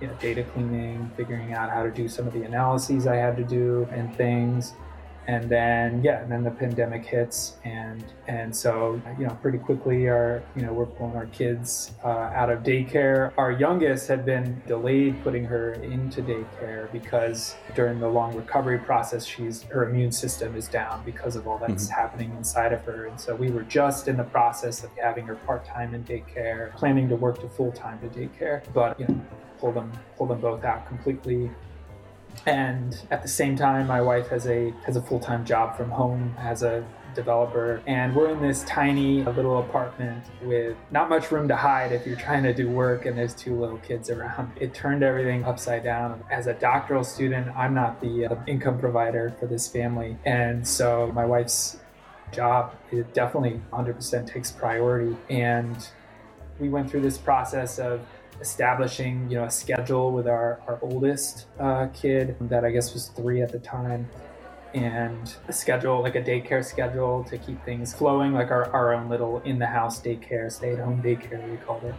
you 0.00 0.06
know, 0.06 0.14
data 0.14 0.42
cleaning 0.42 1.10
figuring 1.16 1.52
out 1.52 1.70
how 1.70 1.82
to 1.82 1.90
do 1.90 2.08
some 2.08 2.26
of 2.26 2.32
the 2.32 2.42
analyses 2.42 3.06
i 3.06 3.16
had 3.16 3.36
to 3.36 3.44
do 3.44 3.86
and 3.92 4.14
things 4.16 4.72
and 5.30 5.48
then 5.48 6.02
yeah 6.02 6.20
and 6.22 6.32
then 6.32 6.42
the 6.42 6.50
pandemic 6.50 7.04
hits 7.04 7.54
and 7.64 8.04
and 8.26 8.54
so 8.54 9.00
you 9.16 9.26
know 9.26 9.38
pretty 9.40 9.58
quickly 9.58 10.08
our 10.08 10.42
you 10.56 10.62
know 10.62 10.72
we're 10.72 10.86
pulling 10.86 11.14
our 11.14 11.26
kids 11.26 11.92
uh, 12.04 12.40
out 12.40 12.50
of 12.50 12.62
daycare. 12.62 13.32
Our 13.38 13.52
youngest 13.52 14.08
had 14.08 14.24
been 14.24 14.60
delayed 14.66 15.22
putting 15.22 15.44
her 15.44 15.74
into 15.74 16.20
daycare 16.22 16.90
because 16.92 17.54
during 17.76 18.00
the 18.00 18.08
long 18.08 18.34
recovery 18.34 18.78
process 18.78 19.24
she's 19.24 19.62
her 19.64 19.88
immune 19.88 20.12
system 20.12 20.56
is 20.56 20.66
down 20.66 21.02
because 21.04 21.36
of 21.36 21.46
all 21.46 21.58
that's 21.58 21.86
mm-hmm. 21.86 22.00
happening 22.00 22.30
inside 22.36 22.72
of 22.72 22.82
her. 22.84 23.06
And 23.06 23.20
so 23.20 23.34
we 23.36 23.50
were 23.50 23.62
just 23.62 24.08
in 24.08 24.16
the 24.16 24.24
process 24.24 24.82
of 24.82 24.90
having 25.00 25.26
her 25.26 25.36
part-time 25.36 25.94
in 25.94 26.02
daycare 26.04 26.74
planning 26.74 27.08
to 27.08 27.16
work 27.16 27.40
to 27.40 27.48
full-time 27.48 27.98
to 28.00 28.08
daycare 28.08 28.62
but 28.74 28.98
you 28.98 29.06
know 29.06 29.20
pull 29.58 29.72
them 29.72 29.92
pull 30.16 30.26
them 30.26 30.40
both 30.40 30.64
out 30.64 30.86
completely 30.88 31.50
and 32.46 33.00
at 33.10 33.22
the 33.22 33.28
same 33.28 33.56
time 33.56 33.86
my 33.86 34.00
wife 34.00 34.28
has 34.28 34.46
a 34.46 34.72
has 34.84 34.96
a 34.96 35.02
full-time 35.02 35.44
job 35.44 35.76
from 35.76 35.90
home 35.90 36.34
as 36.38 36.62
a 36.62 36.84
developer. 37.14 37.82
And 37.86 38.14
we're 38.14 38.30
in 38.30 38.40
this 38.40 38.62
tiny 38.64 39.22
little 39.24 39.58
apartment 39.58 40.24
with 40.42 40.76
not 40.90 41.08
much 41.08 41.30
room 41.30 41.48
to 41.48 41.56
hide 41.56 41.92
if 41.92 42.06
you're 42.06 42.16
trying 42.16 42.42
to 42.44 42.54
do 42.54 42.68
work 42.68 43.06
and 43.06 43.16
there's 43.16 43.34
two 43.34 43.58
little 43.58 43.78
kids 43.78 44.10
around. 44.10 44.52
It 44.60 44.74
turned 44.74 45.02
everything 45.02 45.44
upside 45.44 45.84
down. 45.84 46.22
As 46.30 46.46
a 46.46 46.54
doctoral 46.54 47.04
student 47.04 47.48
i'm 47.56 47.74
not 47.74 48.00
the 48.00 48.26
uh, 48.26 48.36
income 48.46 48.78
provider 48.78 49.34
for 49.38 49.46
this 49.46 49.68
family. 49.68 50.16
And 50.24 50.66
so 50.66 51.10
my 51.14 51.24
wife's 51.24 51.78
job 52.32 52.74
it 52.92 53.12
definitely 53.12 53.60
100% 53.72 54.26
takes 54.32 54.52
priority. 54.52 55.16
And 55.28 55.76
we 56.58 56.68
went 56.68 56.90
through 56.90 57.00
this 57.00 57.18
process 57.18 57.78
of 57.78 58.00
establishing 58.40 59.30
you 59.30 59.36
know 59.36 59.44
a 59.44 59.50
schedule 59.50 60.12
with 60.12 60.26
our, 60.26 60.60
our 60.66 60.78
oldest 60.82 61.46
uh, 61.58 61.86
kid 61.88 62.36
that 62.40 62.64
I 62.64 62.70
guess 62.70 62.92
was 62.94 63.08
three 63.08 63.42
at 63.42 63.52
the 63.52 63.58
time. 63.58 64.08
And 64.72 65.34
a 65.48 65.52
schedule 65.52 66.00
like 66.00 66.14
a 66.14 66.22
daycare 66.22 66.64
schedule 66.64 67.24
to 67.24 67.36
keep 67.38 67.64
things 67.64 67.92
flowing 67.92 68.32
like 68.32 68.52
our, 68.52 68.70
our 68.70 68.94
own 68.94 69.08
little 69.08 69.40
in 69.40 69.58
the 69.58 69.66
house 69.66 70.00
daycare 70.00 70.50
stay 70.50 70.72
at 70.74 70.78
home 70.78 71.02
daycare 71.02 71.48
we 71.50 71.56
called 71.56 71.84
it. 71.84 71.94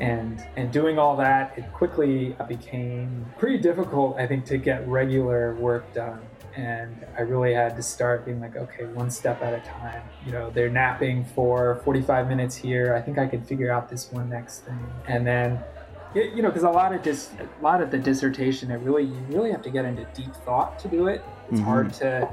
And 0.00 0.44
and 0.56 0.72
doing 0.72 0.98
all 0.98 1.16
that 1.16 1.58
it 1.58 1.72
quickly 1.72 2.36
became 2.48 3.26
pretty 3.36 3.58
difficult 3.58 4.16
I 4.16 4.26
think 4.26 4.44
to 4.46 4.58
get 4.58 4.86
regular 4.86 5.54
work 5.56 5.92
done 5.92 6.20
and 6.56 7.04
I 7.16 7.22
really 7.22 7.52
had 7.52 7.76
to 7.76 7.82
start 7.82 8.24
being 8.24 8.40
like, 8.40 8.56
okay, 8.56 8.84
one 8.84 9.10
step 9.10 9.42
at 9.42 9.52
a 9.54 9.60
time. 9.66 10.02
You 10.24 10.32
know, 10.32 10.50
they're 10.50 10.70
napping 10.70 11.24
for 11.24 11.80
45 11.84 12.28
minutes 12.28 12.54
here. 12.54 12.94
I 12.94 13.00
think 13.00 13.18
I 13.18 13.26
can 13.26 13.42
figure 13.42 13.70
out 13.70 13.88
this 13.88 14.12
one 14.12 14.28
next 14.28 14.60
thing, 14.60 14.86
and 15.08 15.26
then 15.26 15.62
you 16.14 16.42
know, 16.42 16.48
because 16.48 16.62
a 16.62 16.70
lot 16.70 16.94
of 16.94 17.02
dis, 17.02 17.30
a 17.40 17.62
lot 17.62 17.82
of 17.82 17.90
the 17.90 17.98
dissertation, 17.98 18.70
it 18.70 18.76
really 18.76 19.04
you 19.04 19.24
really 19.28 19.50
have 19.50 19.62
to 19.62 19.70
get 19.70 19.84
into 19.84 20.04
deep 20.14 20.32
thought 20.44 20.78
to 20.80 20.88
do 20.88 21.08
it. 21.08 21.22
It's 21.48 21.58
mm-hmm. 21.58 21.68
hard 21.68 21.92
to 21.94 22.28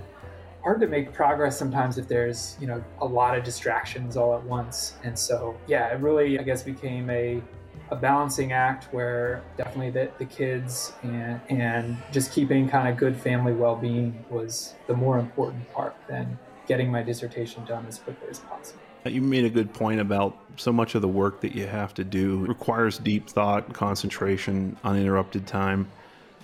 hard 0.63 0.79
to 0.79 0.87
make 0.87 1.11
progress 1.11 1.57
sometimes 1.57 1.97
if 1.97 2.07
there's 2.07 2.55
you 2.61 2.67
know 2.67 2.83
a 2.99 3.05
lot 3.05 3.35
of 3.35 3.43
distractions 3.43 4.17
all 4.17 4.35
at 4.35 4.43
once. 4.43 4.93
And 5.03 5.17
so 5.17 5.57
yeah, 5.67 5.87
it 5.93 5.99
really 5.99 6.37
I 6.37 6.43
guess 6.43 6.61
became 6.63 7.09
a 7.09 7.41
a 7.91 7.95
balancing 7.95 8.53
act 8.53 8.85
where 8.93 9.43
definitely 9.57 9.91
the, 9.91 10.09
the 10.17 10.25
kids 10.25 10.93
and 11.03 11.39
and 11.49 11.97
just 12.11 12.31
keeping 12.31 12.67
kind 12.67 12.87
of 12.87 12.97
good 12.97 13.15
family 13.15 13.51
well-being 13.51 14.25
was 14.29 14.73
the 14.87 14.93
more 14.93 15.19
important 15.19 15.69
part 15.73 15.95
than 16.07 16.39
getting 16.67 16.89
my 16.89 17.03
dissertation 17.03 17.65
done 17.65 17.85
as 17.85 17.99
quickly 17.99 18.29
as 18.29 18.39
possible. 18.39 18.79
You 19.05 19.21
made 19.21 19.45
a 19.45 19.49
good 19.49 19.73
point 19.73 19.99
about 19.99 20.37
so 20.57 20.71
much 20.71 20.95
of 20.95 21.01
the 21.01 21.07
work 21.07 21.41
that 21.41 21.53
you 21.53 21.67
have 21.67 21.93
to 21.95 22.03
do 22.03 22.45
requires 22.45 22.97
deep 22.97 23.29
thought, 23.29 23.73
concentration, 23.73 24.77
uninterrupted 24.83 25.47
time. 25.47 25.91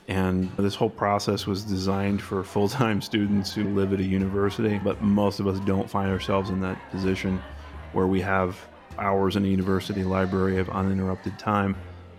And 0.08 0.52
this 0.58 0.74
whole 0.74 0.90
process 0.90 1.46
was 1.46 1.64
designed 1.64 2.22
for 2.22 2.44
full 2.44 2.68
time 2.68 3.02
students 3.12 3.54
who 3.54 3.64
live 3.76 3.94
at 3.94 4.00
a 4.00 4.04
university, 4.04 4.80
but 4.84 5.02
most 5.02 5.40
of 5.40 5.48
us 5.48 5.60
don't 5.62 5.90
find 5.90 6.12
ourselves 6.12 6.50
in 6.50 6.60
that 6.62 6.78
position 6.90 7.42
where 7.94 8.08
we 8.08 8.20
have 8.22 8.58
hours 9.00 9.36
in 9.36 9.46
a 9.46 9.48
university 9.48 10.04
library 10.04 10.58
of 10.60 10.70
uninterrupted 10.70 11.38
time. 11.40 11.76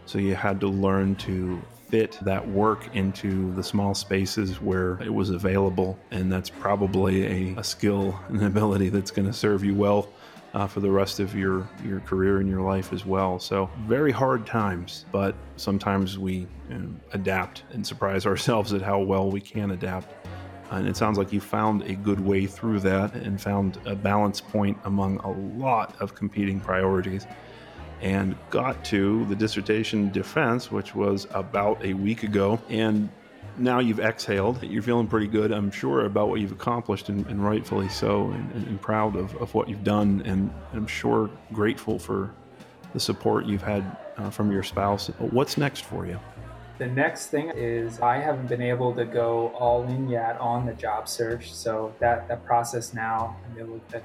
So 0.06 0.18
you 0.18 0.34
had 0.34 0.60
to 0.60 0.68
learn 0.68 1.16
to 1.16 1.60
fit 1.88 2.18
that 2.22 2.46
work 2.46 2.94
into 2.94 3.52
the 3.54 3.62
small 3.62 3.94
spaces 3.94 4.60
where 4.60 5.00
it 5.02 5.12
was 5.12 5.30
available. 5.30 5.98
And 6.10 6.30
that's 6.30 6.50
probably 6.50 7.52
a, 7.54 7.60
a 7.60 7.64
skill 7.64 8.18
and 8.28 8.42
ability 8.44 8.90
that's 8.90 9.10
going 9.10 9.26
to 9.26 9.32
serve 9.32 9.64
you 9.64 9.74
well 9.74 10.08
uh, 10.54 10.66
for 10.66 10.80
the 10.80 10.90
rest 10.90 11.20
of 11.20 11.34
your, 11.34 11.68
your 11.84 12.00
career 12.00 12.38
and 12.38 12.48
your 12.48 12.62
life 12.62 12.92
as 12.92 13.04
well. 13.04 13.38
So, 13.38 13.70
very 13.86 14.12
hard 14.12 14.46
times, 14.46 15.04
but 15.12 15.34
sometimes 15.56 16.18
we 16.18 16.46
you 16.70 16.78
know, 16.78 16.94
adapt 17.12 17.64
and 17.72 17.86
surprise 17.86 18.26
ourselves 18.32 18.72
at 18.72 18.82
how 18.82 19.00
well 19.00 19.30
we 19.30 19.40
can 19.40 19.70
adapt. 19.72 20.14
And 20.70 20.86
it 20.86 20.96
sounds 20.96 21.16
like 21.18 21.32
you 21.32 21.40
found 21.40 21.82
a 21.82 21.94
good 21.94 22.20
way 22.20 22.46
through 22.46 22.80
that 22.80 23.14
and 23.14 23.40
found 23.40 23.78
a 23.86 23.94
balance 23.94 24.40
point 24.40 24.76
among 24.84 25.18
a 25.18 25.30
lot 25.30 25.94
of 26.00 26.14
competing 26.14 26.60
priorities 26.60 27.26
and 28.00 28.36
got 28.50 28.84
to 28.84 29.24
the 29.26 29.34
dissertation 29.34 30.10
defense, 30.10 30.70
which 30.70 30.94
was 30.94 31.26
about 31.30 31.82
a 31.84 31.94
week 31.94 32.22
ago. 32.22 32.60
And 32.68 33.08
now 33.56 33.80
you've 33.80 34.00
exhaled. 34.00 34.62
You're 34.62 34.82
feeling 34.82 35.08
pretty 35.08 35.26
good, 35.26 35.50
I'm 35.50 35.70
sure, 35.70 36.04
about 36.04 36.28
what 36.28 36.40
you've 36.40 36.52
accomplished, 36.52 37.08
and, 37.08 37.26
and 37.26 37.44
rightfully 37.44 37.88
so, 37.88 38.30
and, 38.30 38.66
and 38.66 38.80
proud 38.80 39.16
of, 39.16 39.34
of, 39.36 39.52
what 39.54 39.68
you've 39.68 39.84
done. 39.84 40.22
And 40.24 40.52
I'm 40.72 40.86
sure 40.86 41.28
grateful 41.52 41.98
for 41.98 42.30
the 42.92 43.00
support 43.00 43.46
you've 43.46 43.62
had 43.62 43.96
uh, 44.16 44.30
from 44.30 44.52
your 44.52 44.62
spouse. 44.62 45.08
What's 45.18 45.56
next 45.56 45.84
for 45.84 46.06
you? 46.06 46.20
The 46.78 46.86
next 46.86 47.26
thing 47.26 47.50
is 47.56 48.00
I 48.00 48.18
haven't 48.18 48.46
been 48.46 48.62
able 48.62 48.94
to 48.94 49.04
go 49.04 49.48
all 49.48 49.82
in 49.82 50.08
yet 50.08 50.38
on 50.38 50.64
the 50.64 50.74
job 50.74 51.08
search. 51.08 51.52
So 51.52 51.92
that, 51.98 52.28
that 52.28 52.44
process 52.44 52.94
now, 52.94 53.36
I'm 53.44 53.58
able 53.58 53.80
to 53.90 54.00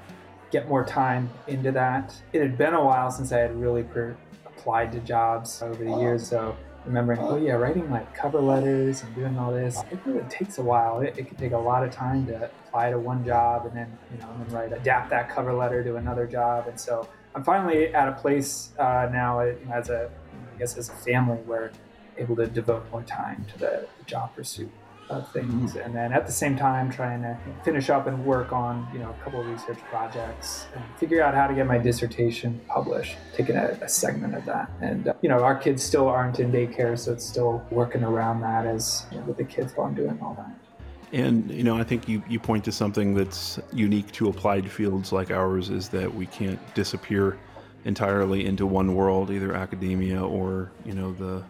get 0.50 0.68
more 0.68 0.84
time 0.84 1.30
into 1.46 1.70
that. 1.70 2.20
It 2.32 2.40
had 2.40 2.58
been 2.58 2.74
a 2.74 2.84
while 2.84 3.12
since 3.12 3.30
I 3.30 3.38
had 3.38 3.54
really 3.54 3.84
per- 3.84 4.16
applied 4.44 4.90
to 4.90 4.98
jobs 5.00 5.62
over 5.62 5.84
the 5.84 5.96
years. 5.98 6.26
So 6.28 6.56
remembering, 6.84 7.20
oh 7.20 7.36
yeah, 7.36 7.52
writing 7.52 7.88
like 7.92 8.12
cover 8.12 8.40
letters 8.40 9.04
and 9.04 9.14
doing 9.14 9.38
all 9.38 9.52
this, 9.52 9.80
it 9.92 10.00
really 10.04 10.28
takes 10.28 10.58
a 10.58 10.62
while. 10.62 11.00
It, 11.00 11.16
it 11.16 11.28
can 11.28 11.36
take 11.36 11.52
a 11.52 11.58
lot 11.58 11.84
of 11.84 11.92
time 11.92 12.26
to 12.26 12.50
apply 12.66 12.90
to 12.90 12.98
one 12.98 13.24
job 13.24 13.66
and 13.66 13.76
then, 13.76 13.98
you 14.12 14.18
know, 14.18 14.28
and 14.32 14.52
write, 14.52 14.72
adapt 14.72 15.10
that 15.10 15.28
cover 15.28 15.52
letter 15.52 15.84
to 15.84 15.94
another 15.94 16.26
job. 16.26 16.66
And 16.66 16.78
so 16.78 17.08
I'm 17.36 17.44
finally 17.44 17.94
at 17.94 18.08
a 18.08 18.12
place 18.12 18.70
uh, 18.80 19.08
now 19.12 19.38
as 19.38 19.90
a, 19.90 20.10
I 20.54 20.58
guess 20.58 20.76
as 20.76 20.88
a 20.88 20.92
family 20.92 21.38
where 21.46 21.70
able 22.18 22.36
to 22.36 22.46
devote 22.46 22.84
more 22.90 23.02
time 23.02 23.44
to 23.52 23.58
the, 23.58 23.86
the 23.98 24.04
job 24.04 24.34
pursuit 24.34 24.70
of 25.10 25.30
things. 25.32 25.72
Mm-hmm. 25.72 25.80
and 25.80 25.94
then 25.94 26.12
at 26.12 26.26
the 26.26 26.32
same 26.32 26.56
time 26.56 26.90
trying 26.90 27.22
to 27.22 27.38
finish 27.64 27.90
up 27.90 28.06
and 28.06 28.24
work 28.24 28.52
on 28.52 28.88
you 28.92 28.98
know 28.98 29.10
a 29.10 29.24
couple 29.24 29.40
of 29.40 29.46
research 29.46 29.78
projects 29.90 30.66
and 30.74 30.82
figure 30.98 31.22
out 31.22 31.34
how 31.34 31.46
to 31.46 31.54
get 31.54 31.66
my 31.66 31.78
dissertation 31.78 32.60
published 32.68 33.16
taking 33.34 33.56
a, 33.56 33.78
a 33.82 33.88
segment 33.88 34.34
of 34.34 34.44
that. 34.46 34.70
And 34.80 35.08
uh, 35.08 35.14
you 35.20 35.28
know 35.28 35.40
our 35.40 35.56
kids 35.56 35.82
still 35.82 36.08
aren't 36.08 36.40
in 36.40 36.50
daycare 36.50 36.98
so 36.98 37.12
it's 37.12 37.24
still 37.24 37.64
working 37.70 38.02
around 38.02 38.40
that 38.40 38.66
as 38.66 39.06
you 39.10 39.18
know, 39.18 39.24
with 39.24 39.36
the 39.36 39.44
kids 39.44 39.72
while 39.74 39.86
i'm 39.86 39.94
doing 39.94 40.18
all 40.22 40.34
that. 40.34 40.50
And 41.12 41.50
you 41.50 41.64
know 41.64 41.76
i 41.76 41.84
think 41.84 42.08
you, 42.08 42.22
you 42.28 42.40
point 42.40 42.64
to 42.64 42.72
something 42.72 43.14
that's 43.14 43.58
unique 43.72 44.10
to 44.12 44.28
applied 44.28 44.70
fields 44.70 45.12
like 45.12 45.30
ours 45.30 45.68
is 45.70 45.88
that 45.90 46.12
we 46.12 46.26
can't 46.26 46.58
disappear 46.74 47.38
entirely 47.84 48.46
into 48.46 48.66
one 48.66 48.94
world 48.94 49.30
either 49.30 49.54
academia 49.54 50.24
or 50.24 50.72
you 50.86 50.94
know 50.94 51.12
the 51.12 51.44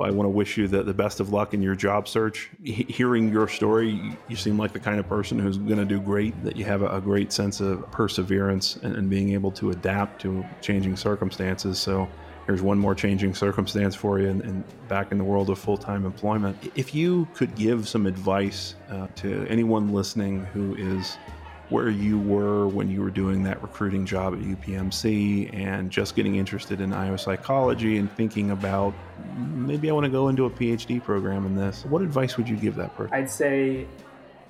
I 0.00 0.10
want 0.10 0.24
to 0.24 0.30
wish 0.30 0.56
you 0.56 0.68
the, 0.68 0.82
the 0.82 0.94
best 0.94 1.20
of 1.20 1.32
luck 1.32 1.52
in 1.52 1.60
your 1.60 1.74
job 1.74 2.08
search. 2.08 2.50
H- 2.64 2.86
hearing 2.88 3.30
your 3.30 3.46
story, 3.46 4.16
you 4.28 4.36
seem 4.36 4.58
like 4.58 4.72
the 4.72 4.80
kind 4.80 4.98
of 4.98 5.08
person 5.08 5.38
who's 5.38 5.58
going 5.58 5.78
to 5.78 5.84
do 5.84 6.00
great, 6.00 6.42
that 6.44 6.56
you 6.56 6.64
have 6.64 6.82
a, 6.82 6.88
a 6.88 7.00
great 7.00 7.32
sense 7.32 7.60
of 7.60 7.90
perseverance 7.90 8.76
and, 8.76 8.96
and, 8.96 9.10
being 9.10 9.34
able 9.34 9.50
to 9.52 9.70
adapt 9.70 10.22
to 10.22 10.44
changing 10.62 10.96
circumstances. 10.96 11.78
So 11.78 12.08
here's 12.46 12.62
one 12.62 12.78
more 12.78 12.94
changing 12.94 13.34
circumstance 13.34 13.94
for 13.94 14.18
you 14.18 14.28
and, 14.28 14.40
and 14.42 14.88
back 14.88 15.12
in 15.12 15.18
the 15.18 15.24
world 15.24 15.50
of 15.50 15.58
full 15.58 15.76
time 15.76 16.06
employment. 16.06 16.56
If 16.74 16.94
you 16.94 17.28
could 17.34 17.54
give 17.54 17.86
some 17.86 18.06
advice 18.06 18.74
uh, 18.88 19.08
to 19.16 19.46
anyone 19.48 19.92
listening 19.92 20.46
who 20.46 20.74
is 20.76 21.18
where 21.72 21.88
you 21.88 22.18
were 22.18 22.68
when 22.68 22.90
you 22.90 23.00
were 23.00 23.10
doing 23.10 23.42
that 23.44 23.60
recruiting 23.62 24.04
job 24.04 24.34
at 24.34 24.40
UPMC 24.40 25.52
and 25.54 25.90
just 25.90 26.14
getting 26.14 26.36
interested 26.36 26.80
in 26.80 26.92
IO 26.92 27.16
psychology 27.16 27.96
and 27.96 28.12
thinking 28.12 28.50
about 28.50 28.92
maybe 29.36 29.88
I 29.88 29.92
want 29.94 30.04
to 30.04 30.10
go 30.10 30.28
into 30.28 30.44
a 30.44 30.50
PhD 30.50 31.02
program 31.02 31.46
in 31.46 31.56
this. 31.56 31.84
What 31.86 32.02
advice 32.02 32.36
would 32.36 32.48
you 32.48 32.56
give 32.56 32.76
that 32.76 32.94
person? 32.94 33.14
I'd 33.14 33.30
say 33.30 33.86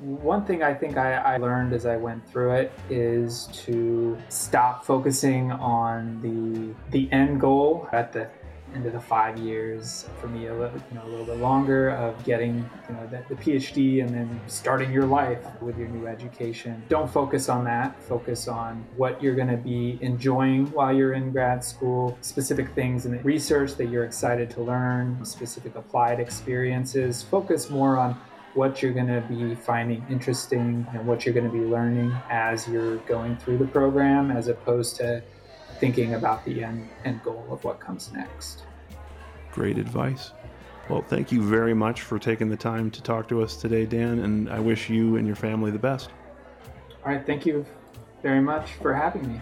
one 0.00 0.44
thing 0.44 0.64
I 0.64 0.74
think 0.74 0.96
I, 0.96 1.14
I, 1.14 1.36
learned 1.36 1.72
as 1.72 1.86
I 1.86 1.96
went 1.96 2.28
through 2.28 2.54
it 2.54 2.72
is 2.90 3.46
to 3.52 4.18
stop 4.28 4.84
focusing 4.84 5.52
on 5.52 6.20
the 6.22 6.74
the 6.90 7.12
end 7.12 7.40
goal 7.40 7.88
at 7.92 8.12
the 8.12 8.28
into 8.74 8.90
the 8.90 9.00
five 9.00 9.38
years 9.38 10.06
for 10.20 10.28
me 10.28 10.46
a 10.46 10.54
little, 10.54 10.80
you 10.90 10.94
know, 10.94 11.04
a 11.04 11.08
little 11.08 11.24
bit 11.24 11.38
longer 11.38 11.90
of 11.90 12.22
getting 12.24 12.68
you 12.88 12.94
know 12.94 13.06
the, 13.06 13.34
the, 13.34 13.42
PhD 13.42 14.00
and 14.00 14.10
then 14.10 14.40
starting 14.46 14.92
your 14.92 15.04
life 15.04 15.44
with 15.60 15.78
your 15.78 15.88
new 15.88 16.06
education. 16.06 16.82
Don't 16.88 17.10
focus 17.10 17.48
on 17.48 17.64
that. 17.64 18.00
Focus 18.02 18.48
on 18.48 18.84
what 18.96 19.22
you're 19.22 19.34
going 19.34 19.48
to 19.48 19.56
be 19.56 19.98
enjoying 20.00 20.70
while 20.72 20.94
you're 20.94 21.14
in 21.14 21.32
grad 21.32 21.64
school, 21.64 22.16
specific 22.20 22.68
things 22.74 23.06
in 23.06 23.12
the 23.12 23.22
research 23.22 23.74
that 23.76 23.88
you're 23.88 24.04
excited 24.04 24.50
to 24.50 24.62
learn, 24.62 25.24
specific 25.24 25.74
applied 25.74 26.20
experiences. 26.20 27.22
Focus 27.22 27.70
more 27.70 27.96
on 27.96 28.16
what 28.54 28.82
you're 28.82 28.92
going 28.92 29.06
to 29.06 29.20
be 29.28 29.54
finding 29.54 30.04
interesting 30.10 30.86
and 30.92 31.06
what 31.06 31.24
you're 31.24 31.34
going 31.34 31.46
to 31.46 31.52
be 31.52 31.64
learning 31.64 32.14
as 32.30 32.68
you're 32.68 32.96
going 32.98 33.36
through 33.36 33.56
the 33.56 33.66
program 33.66 34.30
as 34.30 34.48
opposed 34.48 34.96
to 34.96 35.22
thinking 35.82 36.14
about 36.14 36.44
the 36.44 36.62
end, 36.62 36.88
end 37.04 37.20
goal 37.24 37.44
of 37.50 37.64
what 37.64 37.80
comes 37.80 38.12
next. 38.12 38.62
Great 39.50 39.78
advice. 39.78 40.30
Well, 40.88 41.02
thank 41.02 41.32
you 41.32 41.42
very 41.42 41.74
much 41.74 42.02
for 42.02 42.20
taking 42.20 42.48
the 42.48 42.56
time 42.56 42.88
to 42.92 43.02
talk 43.02 43.26
to 43.30 43.42
us 43.42 43.56
today, 43.56 43.84
Dan, 43.84 44.20
and 44.20 44.48
I 44.48 44.60
wish 44.60 44.88
you 44.88 45.16
and 45.16 45.26
your 45.26 45.34
family 45.34 45.72
the 45.72 45.80
best. 45.80 46.10
All 47.04 47.10
right, 47.10 47.26
thank 47.26 47.44
you 47.44 47.66
very 48.22 48.40
much 48.40 48.74
for 48.74 48.94
having 48.94 49.26
me. 49.26 49.40